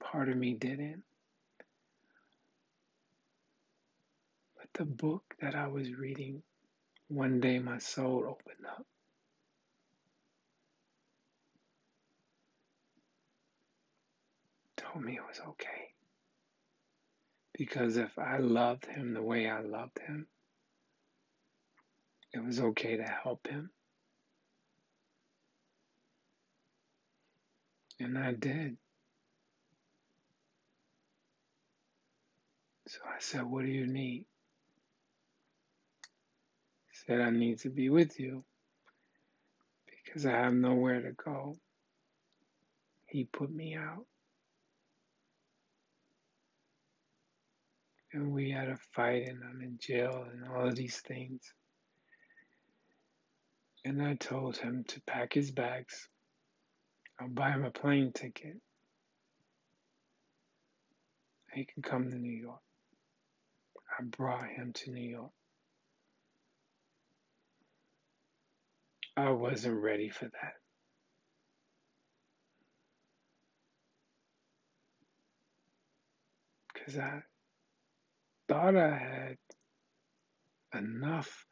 A 0.00 0.04
part 0.04 0.28
of 0.28 0.36
me 0.36 0.54
didn't. 0.54 1.04
But 4.56 4.68
the 4.74 4.84
book 4.84 5.22
that 5.40 5.54
I 5.54 5.68
was 5.68 5.92
reading, 5.94 6.42
one 7.08 7.40
day 7.40 7.60
my 7.60 7.78
soul 7.78 8.24
opened 8.28 8.66
up. 8.68 8.86
Told 14.76 15.04
me 15.04 15.14
it 15.16 15.22
was 15.22 15.40
okay. 15.50 15.85
Because 17.56 17.96
if 17.96 18.18
I 18.18 18.38
loved 18.38 18.84
him 18.84 19.14
the 19.14 19.22
way 19.22 19.48
I 19.48 19.60
loved 19.60 19.98
him, 19.98 20.26
it 22.34 22.44
was 22.44 22.60
okay 22.60 22.98
to 22.98 23.02
help 23.02 23.46
him. 23.46 23.70
And 27.98 28.18
I 28.18 28.32
did. 28.32 28.76
So 32.88 32.98
I 33.06 33.20
said, 33.20 33.44
What 33.44 33.64
do 33.64 33.70
you 33.70 33.86
need? 33.86 34.26
He 36.90 36.96
said, 37.06 37.20
I 37.22 37.30
need 37.30 37.60
to 37.60 37.70
be 37.70 37.88
with 37.88 38.20
you 38.20 38.44
because 40.04 40.26
I 40.26 40.32
have 40.32 40.52
nowhere 40.52 41.00
to 41.00 41.12
go. 41.12 41.56
He 43.06 43.24
put 43.24 43.50
me 43.50 43.74
out. 43.76 44.04
And 48.16 48.32
we 48.32 48.50
had 48.50 48.68
a 48.68 48.78
fight, 48.94 49.28
and 49.28 49.42
I'm 49.44 49.60
in 49.60 49.76
jail, 49.78 50.24
and 50.32 50.48
all 50.48 50.66
of 50.66 50.74
these 50.74 51.00
things. 51.00 51.52
And 53.84 54.02
I 54.02 54.14
told 54.14 54.56
him 54.56 54.84
to 54.88 55.02
pack 55.02 55.34
his 55.34 55.50
bags 55.50 56.08
I'll 57.20 57.28
buy 57.28 57.50
him 57.50 57.66
a 57.66 57.70
plane 57.70 58.12
ticket. 58.14 58.56
He 61.52 61.66
can 61.66 61.82
come 61.82 62.10
to 62.10 62.16
New 62.16 62.32
York. 62.32 62.60
I 63.98 64.04
brought 64.04 64.48
him 64.48 64.72
to 64.72 64.90
New 64.90 65.10
York. 65.10 65.32
I 69.14 69.28
wasn't 69.28 69.82
ready 69.82 70.08
for 70.08 70.24
that. 70.24 70.54
Because 76.72 76.98
I 76.98 77.20
thought 78.48 78.76
I 78.76 78.96
had 78.96 79.36
enough 80.74 81.44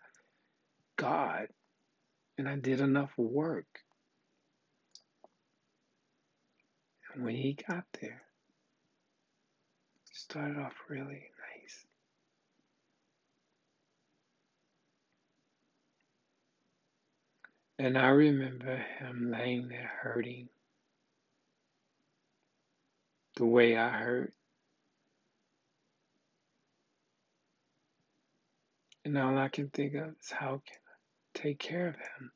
God 0.97 1.49
and 2.39 2.49
I 2.49 2.57
did 2.57 2.81
enough 2.81 3.13
work. 3.17 3.67
And 7.13 7.25
when 7.25 7.37
he 7.37 7.57
got 7.69 7.85
there, 8.01 8.23
started 10.13 10.59
off 10.59 10.75
really 10.89 11.23
nice. 11.63 11.87
And 17.79 17.99
I 17.99 18.09
remember 18.09 18.77
him 18.99 19.31
laying 19.31 19.69
there 19.69 19.91
hurting 20.03 20.49
the 23.37 23.47
way 23.47 23.77
I 23.77 23.91
hurt. 23.91 24.33
And 29.05 29.19
all 29.19 29.37
I 29.38 29.49
can 29.49 29.69
think 29.69 29.95
of 29.95 30.09
is 30.21 30.31
how 30.31 30.62
can 30.67 30.79
I 30.87 31.38
take 31.38 31.59
care 31.59 31.88
of 31.88 31.97
him. 31.97 32.33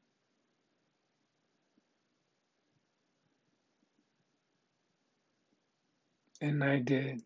And 6.40 6.62
I 6.62 6.78
did. 6.78 7.22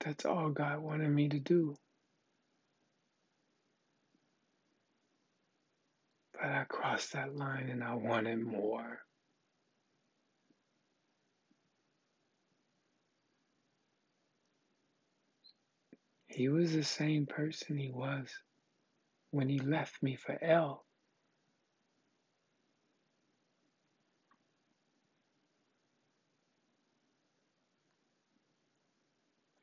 That's 0.00 0.24
all 0.24 0.50
God 0.50 0.80
wanted 0.80 1.10
me 1.10 1.28
to 1.30 1.40
do. 1.40 1.76
But 6.34 6.50
I 6.50 6.64
crossed 6.68 7.12
that 7.14 7.34
line 7.36 7.68
and 7.70 7.82
I 7.82 7.94
wanted 7.94 8.44
more. 8.44 9.05
He 16.36 16.50
was 16.50 16.74
the 16.74 16.84
same 16.84 17.24
person 17.24 17.78
he 17.78 17.90
was 17.90 18.28
when 19.30 19.48
he 19.48 19.58
left 19.58 20.02
me 20.02 20.16
for 20.16 20.36
L. 20.44 20.84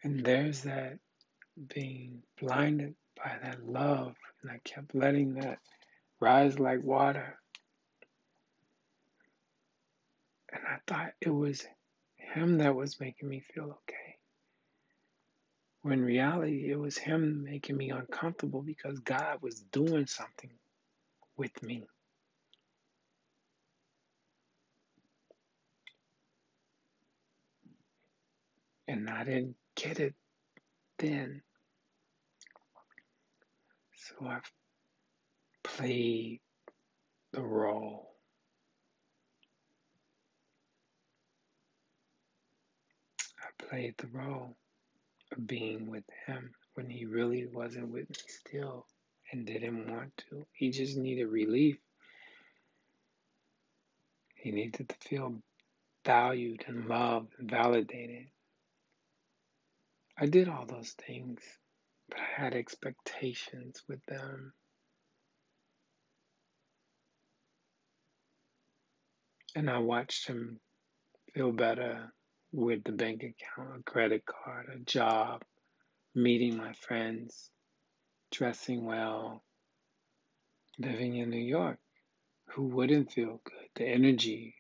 And 0.02 0.26
there's 0.26 0.64
that 0.64 0.98
being 1.76 2.24
blinded 2.42 2.96
by 3.16 3.38
that 3.44 3.64
love. 3.64 4.16
And 4.42 4.50
I 4.50 4.60
kept 4.64 4.96
letting 4.96 5.36
that 5.36 5.60
rise 6.20 6.58
like 6.58 6.82
water. 6.82 7.38
And 10.52 10.64
I 10.68 10.78
thought 10.88 11.14
it 11.22 11.30
was 11.30 11.68
him 12.16 12.58
that 12.58 12.76
was 12.76 13.00
making 13.00 13.30
me 13.30 13.44
feel 13.54 13.66
okay. 13.66 14.03
When 15.84 16.00
in 16.00 16.06
reality, 16.06 16.72
it 16.72 16.80
was 16.80 16.98
him 16.98 17.44
making 17.44 17.76
me 17.76 17.90
uncomfortable 17.90 18.62
because 18.62 19.00
God 19.00 19.40
was 19.42 19.60
doing 19.72 20.08
something 20.08 20.50
with 21.36 21.62
me. 21.62 21.84
And 28.88 29.10
I 29.10 29.26
didn't 29.26 29.56
get 29.76 30.00
it 30.00 30.14
then. 31.00 31.42
So 33.94 34.26
I've 34.26 34.52
played 35.64 36.40
the 37.34 37.42
role. 37.42 38.16
I 43.42 43.66
played 43.70 43.96
the 43.98 44.08
role 44.08 44.56
of 45.34 45.48
being 45.48 45.90
with 45.90 46.04
him 46.26 46.52
when 46.76 46.90
he 46.90 47.06
really 47.06 47.46
wasn't 47.46 47.90
with 47.90 48.10
me 48.10 48.16
still 48.28 48.86
and 49.32 49.46
didn't 49.46 49.90
want 49.90 50.12
to. 50.30 50.46
He 50.54 50.72
just 50.72 50.98
needed 50.98 51.26
relief. 51.26 51.78
He 54.36 54.52
needed 54.52 54.90
to 54.90 54.96
feel 55.08 55.42
valued 56.06 56.66
and 56.68 56.88
loved 56.88 57.34
and 57.40 57.50
validated. 57.50 58.28
I 60.18 60.26
did 60.26 60.48
all 60.48 60.66
those 60.66 60.92
things, 61.08 61.40
but 62.10 62.20
I 62.20 62.42
had 62.42 62.54
expectations 62.54 63.82
with 63.88 64.06
them. 64.06 64.54
And 69.56 69.70
I 69.70 69.78
watched 69.78 70.28
him 70.28 70.60
feel 71.34 71.52
better 71.52 72.12
with 72.54 72.84
the 72.84 72.92
bank 72.92 73.24
account, 73.24 73.80
a 73.80 73.84
credit 73.84 74.24
card, 74.26 74.70
a 74.72 74.80
job, 74.80 75.44
meeting 76.14 76.56
my 76.56 76.72
friends, 76.74 77.50
dressing 78.32 78.86
well, 78.86 79.44
living 80.78 81.18
in 81.18 81.32
New 81.32 81.42
York. 81.42 81.80
Who 82.50 82.68
wouldn't 82.68 83.12
feel 83.12 83.42
good? 83.44 83.70
The 83.76 83.88
energy 83.88 84.54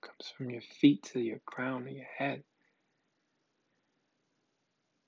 comes 0.00 0.32
from 0.36 0.50
your 0.50 0.62
feet 0.80 1.02
to 1.12 1.20
your 1.20 1.40
crown 1.44 1.88
and 1.88 1.96
your 1.96 2.06
head. 2.16 2.44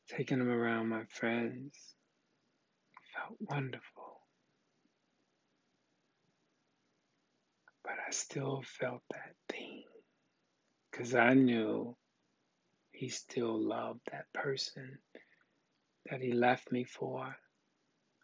Taking 0.08 0.40
them 0.40 0.50
around 0.50 0.88
my 0.88 1.04
friends 1.08 1.94
felt 3.14 3.38
wonderful. 3.40 4.20
But 7.84 7.94
I 8.08 8.10
still 8.10 8.64
felt 8.80 9.02
that 9.12 9.34
thing 9.48 9.84
because 10.90 11.14
I 11.14 11.34
knew 11.34 11.96
he 12.96 13.10
still 13.10 13.60
loved 13.60 14.00
that 14.10 14.32
person 14.32 14.98
that 16.10 16.22
he 16.22 16.32
left 16.32 16.72
me 16.72 16.82
for, 16.84 17.36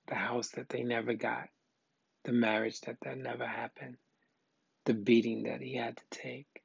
the 0.08 0.14
house 0.14 0.48
that 0.50 0.70
they 0.70 0.82
never 0.82 1.12
got, 1.12 1.48
the 2.24 2.32
marriage 2.32 2.80
that 2.82 2.96
that 3.02 3.18
never 3.18 3.46
happened, 3.46 3.96
the 4.86 4.94
beating 4.94 5.42
that 5.42 5.60
he 5.60 5.76
had 5.76 5.96
to 5.98 6.04
take, 6.10 6.62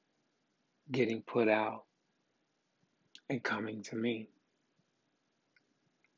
getting 0.89 1.21
put 1.21 1.49
out, 1.49 1.83
and 3.29 3.43
coming 3.43 3.83
to 3.83 3.95
me 3.97 4.29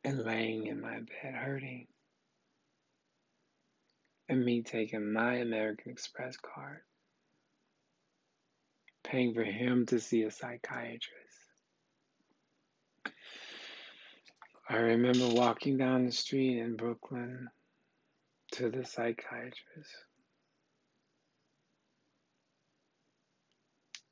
and 0.04 0.24
laying 0.24 0.68
in 0.68 0.80
my 0.80 1.00
bed 1.00 1.34
hurting. 1.34 1.88
And 4.28 4.46
me 4.46 4.62
taking 4.62 5.12
my 5.12 5.38
American 5.38 5.92
Express 5.92 6.38
card, 6.38 6.82
paying 9.04 9.34
for 9.34 9.44
him 9.44 9.88
to 9.88 10.00
see 10.00 10.22
a 10.22 10.30
psychiatrist. 10.30 11.29
I 14.72 14.78
remember 14.78 15.28
walking 15.30 15.78
down 15.78 16.06
the 16.06 16.12
street 16.12 16.60
in 16.60 16.76
Brooklyn 16.76 17.50
to 18.52 18.70
the 18.70 18.86
psychiatrist. 18.86 19.56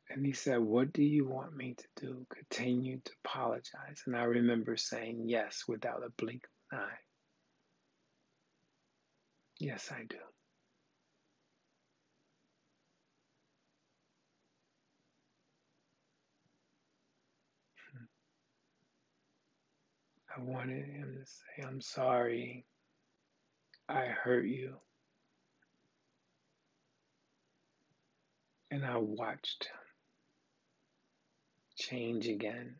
And 0.09 0.25
he 0.25 0.33
said, 0.33 0.59
What 0.59 0.93
do 0.93 1.03
you 1.03 1.27
want 1.27 1.55
me 1.55 1.75
to 1.77 2.05
do? 2.05 2.25
Continue 2.33 2.99
to 3.05 3.11
apologize. 3.23 4.01
And 4.07 4.15
I 4.15 4.23
remember 4.23 4.77
saying 4.77 5.25
yes 5.27 5.65
without 5.67 6.01
a 6.03 6.09
blink 6.17 6.41
of 6.71 6.79
an 6.79 6.85
eye. 6.85 6.99
Yes, 9.59 9.91
I 9.91 10.05
do. 10.09 10.17
I 20.37 20.41
wanted 20.41 20.85
him 20.85 21.17
to 21.19 21.25
say, 21.25 21.67
I'm 21.67 21.81
sorry. 21.81 22.65
I 23.89 24.05
hurt 24.05 24.45
you. 24.45 24.75
And 28.69 28.85
I 28.85 28.97
watched 28.97 29.63
him 29.63 29.79
change 31.77 32.27
again. 32.27 32.75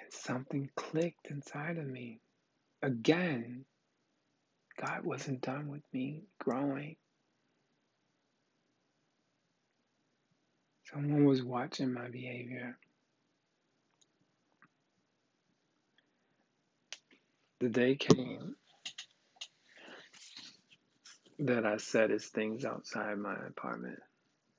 And 0.00 0.12
something 0.12 0.70
clicked 0.76 1.30
inside 1.30 1.76
of 1.76 1.86
me. 1.86 2.20
Again, 2.82 3.64
God 4.80 5.04
wasn't 5.04 5.42
done 5.42 5.68
with 5.68 5.82
me 5.92 6.22
growing. 6.38 6.96
Someone 10.84 11.24
was 11.24 11.42
watching 11.42 11.92
my 11.92 12.08
behavior. 12.08 12.78
The 17.62 17.68
day 17.68 17.94
came 17.94 18.56
that 21.38 21.64
I 21.64 21.76
set 21.76 22.10
his 22.10 22.26
things 22.26 22.64
outside 22.64 23.16
my 23.18 23.36
apartment 23.46 24.00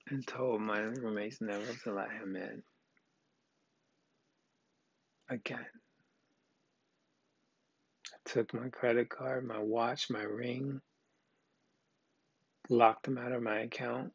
and 0.08 0.26
told 0.26 0.62
my 0.62 0.80
roommates 0.80 1.42
never 1.42 1.74
to 1.84 1.94
let 1.94 2.12
him 2.12 2.38
in 2.38 2.64
again. 5.30 5.66
I 8.14 8.18
took 8.24 8.54
my 8.54 8.70
credit 8.70 9.10
card, 9.10 9.46
my 9.46 9.60
watch, 9.60 10.10
my 10.10 10.24
ring, 10.24 10.80
locked 12.70 13.10
him 13.10 13.18
out 13.18 13.34
of 13.34 13.44
my 13.44 13.60
account, 13.60 14.14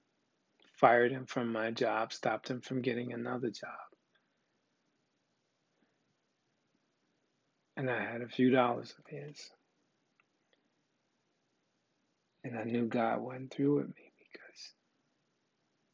fired 0.80 1.12
him 1.12 1.26
from 1.26 1.52
my 1.52 1.72
job, 1.72 2.14
stopped 2.14 2.48
him 2.48 2.62
from 2.62 2.80
getting 2.80 3.12
another 3.12 3.50
job. 3.50 3.97
And 7.78 7.88
I 7.88 8.02
had 8.02 8.22
a 8.22 8.28
few 8.28 8.50
dollars 8.50 8.92
of 8.98 9.06
his. 9.06 9.50
And 12.42 12.58
I 12.58 12.64
knew 12.64 12.86
God 12.86 13.20
went 13.20 13.54
through 13.54 13.76
with 13.76 13.86
me 13.86 14.12
because 14.18 14.72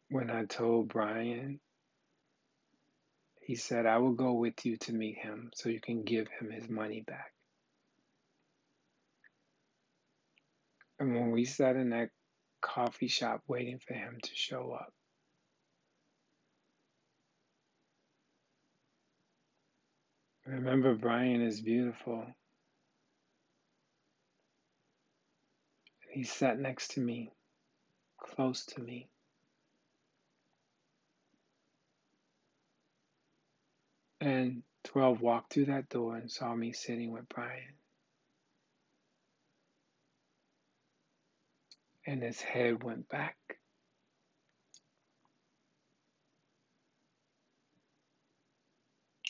when 0.08 0.30
I 0.30 0.46
told 0.46 0.88
Brian, 0.88 1.60
he 3.42 3.54
said, 3.54 3.84
I 3.84 3.98
will 3.98 4.14
go 4.14 4.32
with 4.32 4.64
you 4.64 4.78
to 4.78 4.94
meet 4.94 5.18
him 5.18 5.50
so 5.54 5.68
you 5.68 5.78
can 5.78 6.04
give 6.04 6.26
him 6.40 6.50
his 6.50 6.70
money 6.70 7.04
back. 7.06 7.34
And 10.98 11.14
when 11.14 11.32
we 11.32 11.44
sat 11.44 11.76
in 11.76 11.90
that 11.90 12.08
coffee 12.62 13.08
shop 13.08 13.42
waiting 13.46 13.78
for 13.78 13.92
him 13.92 14.20
to 14.22 14.30
show 14.32 14.72
up, 14.72 14.94
Remember, 20.46 20.94
Brian 20.94 21.40
is 21.40 21.60
beautiful. 21.60 22.26
He 26.10 26.24
sat 26.24 26.58
next 26.58 26.92
to 26.92 27.00
me, 27.00 27.32
close 28.20 28.66
to 28.66 28.80
me. 28.80 29.08
And 34.20 34.62
12 34.84 35.20
walked 35.20 35.52
through 35.52 35.66
that 35.66 35.88
door 35.88 36.16
and 36.16 36.30
saw 36.30 36.54
me 36.54 36.72
sitting 36.72 37.10
with 37.10 37.28
Brian. 37.28 37.74
And 42.06 42.22
his 42.22 42.40
head 42.40 42.82
went 42.84 43.08
back. 43.08 43.36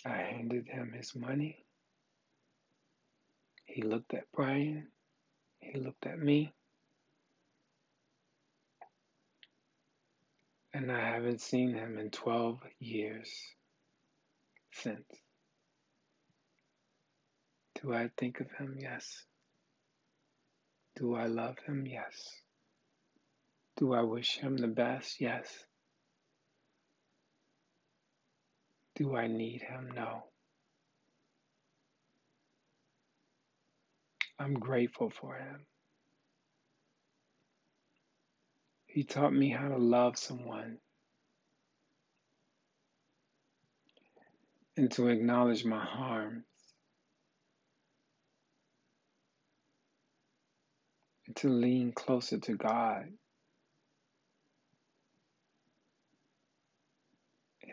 I 0.05 0.16
handed 0.16 0.68
him 0.68 0.92
his 0.92 1.14
money. 1.14 1.64
He 3.64 3.82
looked 3.82 4.12
at 4.14 4.30
Brian. 4.34 4.88
He 5.61 5.78
looked 5.80 6.07
at 6.07 6.18
me. 6.18 6.52
And 10.74 10.92
I 10.92 11.00
haven't 11.00 11.40
seen 11.40 11.72
him 11.74 11.98
in 11.98 12.11
12 12.11 12.59
years 12.80 13.30
since. 14.72 15.07
Do 17.80 17.92
I 17.94 18.11
think 18.16 18.40
of 18.40 18.50
him? 18.59 18.76
Yes. 18.78 19.24
Do 20.96 21.14
I 21.14 21.26
love 21.26 21.57
him? 21.66 21.86
Yes. 21.86 22.14
Do 23.76 23.94
I 23.94 24.02
wish 24.02 24.36
him 24.36 24.57
the 24.57 24.68
best? 24.68 25.20
Yes. 25.20 25.64
Do 28.97 29.16
I 29.16 29.26
need 29.26 29.62
him? 29.62 29.90
No. 29.95 30.24
I'm 34.38 34.55
grateful 34.55 35.11
for 35.11 35.36
him. 35.36 35.66
He 38.86 39.05
taught 39.05 39.32
me 39.32 39.51
how 39.51 39.68
to 39.68 39.76
love 39.76 40.18
someone 40.18 40.78
and 44.76 44.90
to 44.92 45.09
acknowledge 45.09 45.64
my 45.64 45.84
harms 45.84 46.45
and 51.26 51.36
to 51.36 51.49
lean 51.49 51.92
closer 51.92 52.38
to 52.38 52.55
God 52.57 53.07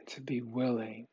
and 0.01 0.07
to 0.09 0.21
be 0.21 0.41
willing 0.41 1.07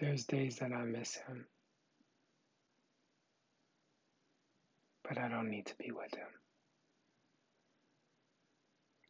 There's 0.00 0.24
days 0.24 0.56
that 0.56 0.72
I 0.72 0.82
miss 0.82 1.14
him, 1.14 1.46
but 5.08 5.16
I 5.16 5.28
don't 5.28 5.48
need 5.48 5.66
to 5.66 5.74
be 5.76 5.92
with 5.92 6.12
him. 6.14 6.26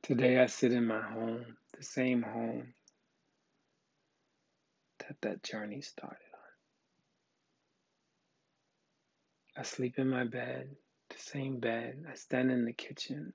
Today 0.03 0.38
I 0.38 0.47
sit 0.47 0.72
in 0.72 0.86
my 0.86 1.01
home, 1.01 1.57
the 1.76 1.82
same 1.82 2.22
home 2.22 2.74
that 5.01 5.16
that 5.22 5.42
journey 5.42 5.80
started 5.80 6.18
on. 6.34 6.40
I 9.57 9.62
sleep 9.62 9.98
in 9.98 10.09
my 10.09 10.24
bed, 10.24 10.68
the 11.11 11.18
same 11.18 11.61
bed. 11.61 12.05
I 12.11 12.14
stand 12.14 12.50
in 12.50 12.64
the 12.64 12.72
kitchen. 12.72 13.32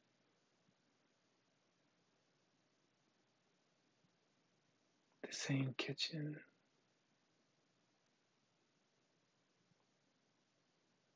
The 5.24 5.34
same 5.34 5.76
kitchen 5.78 6.36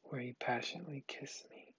where 0.04 0.22
he 0.22 0.36
passionately 0.40 1.04
kissed 1.08 1.50
me. 1.50 1.74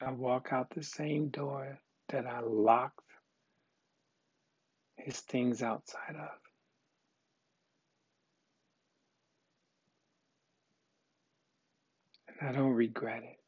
I 0.00 0.12
walk 0.12 0.48
out 0.52 0.70
the 0.70 0.82
same 0.82 1.28
door 1.28 1.78
that 2.10 2.26
I 2.26 2.40
locked 2.40 3.00
his 4.98 5.18
things 5.20 5.62
outside 5.62 6.16
of. 6.16 6.38
And 12.40 12.48
I 12.48 12.52
don't 12.52 12.72
regret 12.72 13.22
it. 13.22 13.38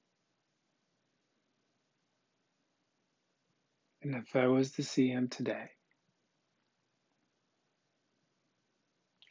And 4.03 4.15
if 4.15 4.35
I 4.35 4.47
was 4.47 4.73
to 4.73 4.83
see 4.83 5.09
him 5.09 5.29
today, 5.29 5.71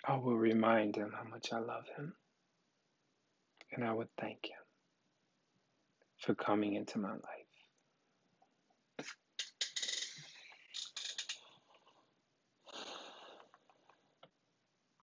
I 0.07 0.15
will 0.15 0.37
remind 0.37 0.95
him 0.95 1.11
how 1.15 1.27
much 1.29 1.51
I 1.51 1.59
love 1.59 1.85
him. 1.97 2.13
And 3.71 3.83
I 3.83 3.93
would 3.93 4.09
thank 4.19 4.45
him 4.45 4.57
for 6.19 6.35
coming 6.35 6.75
into 6.75 6.99
my 6.99 7.11
life. 7.11 7.48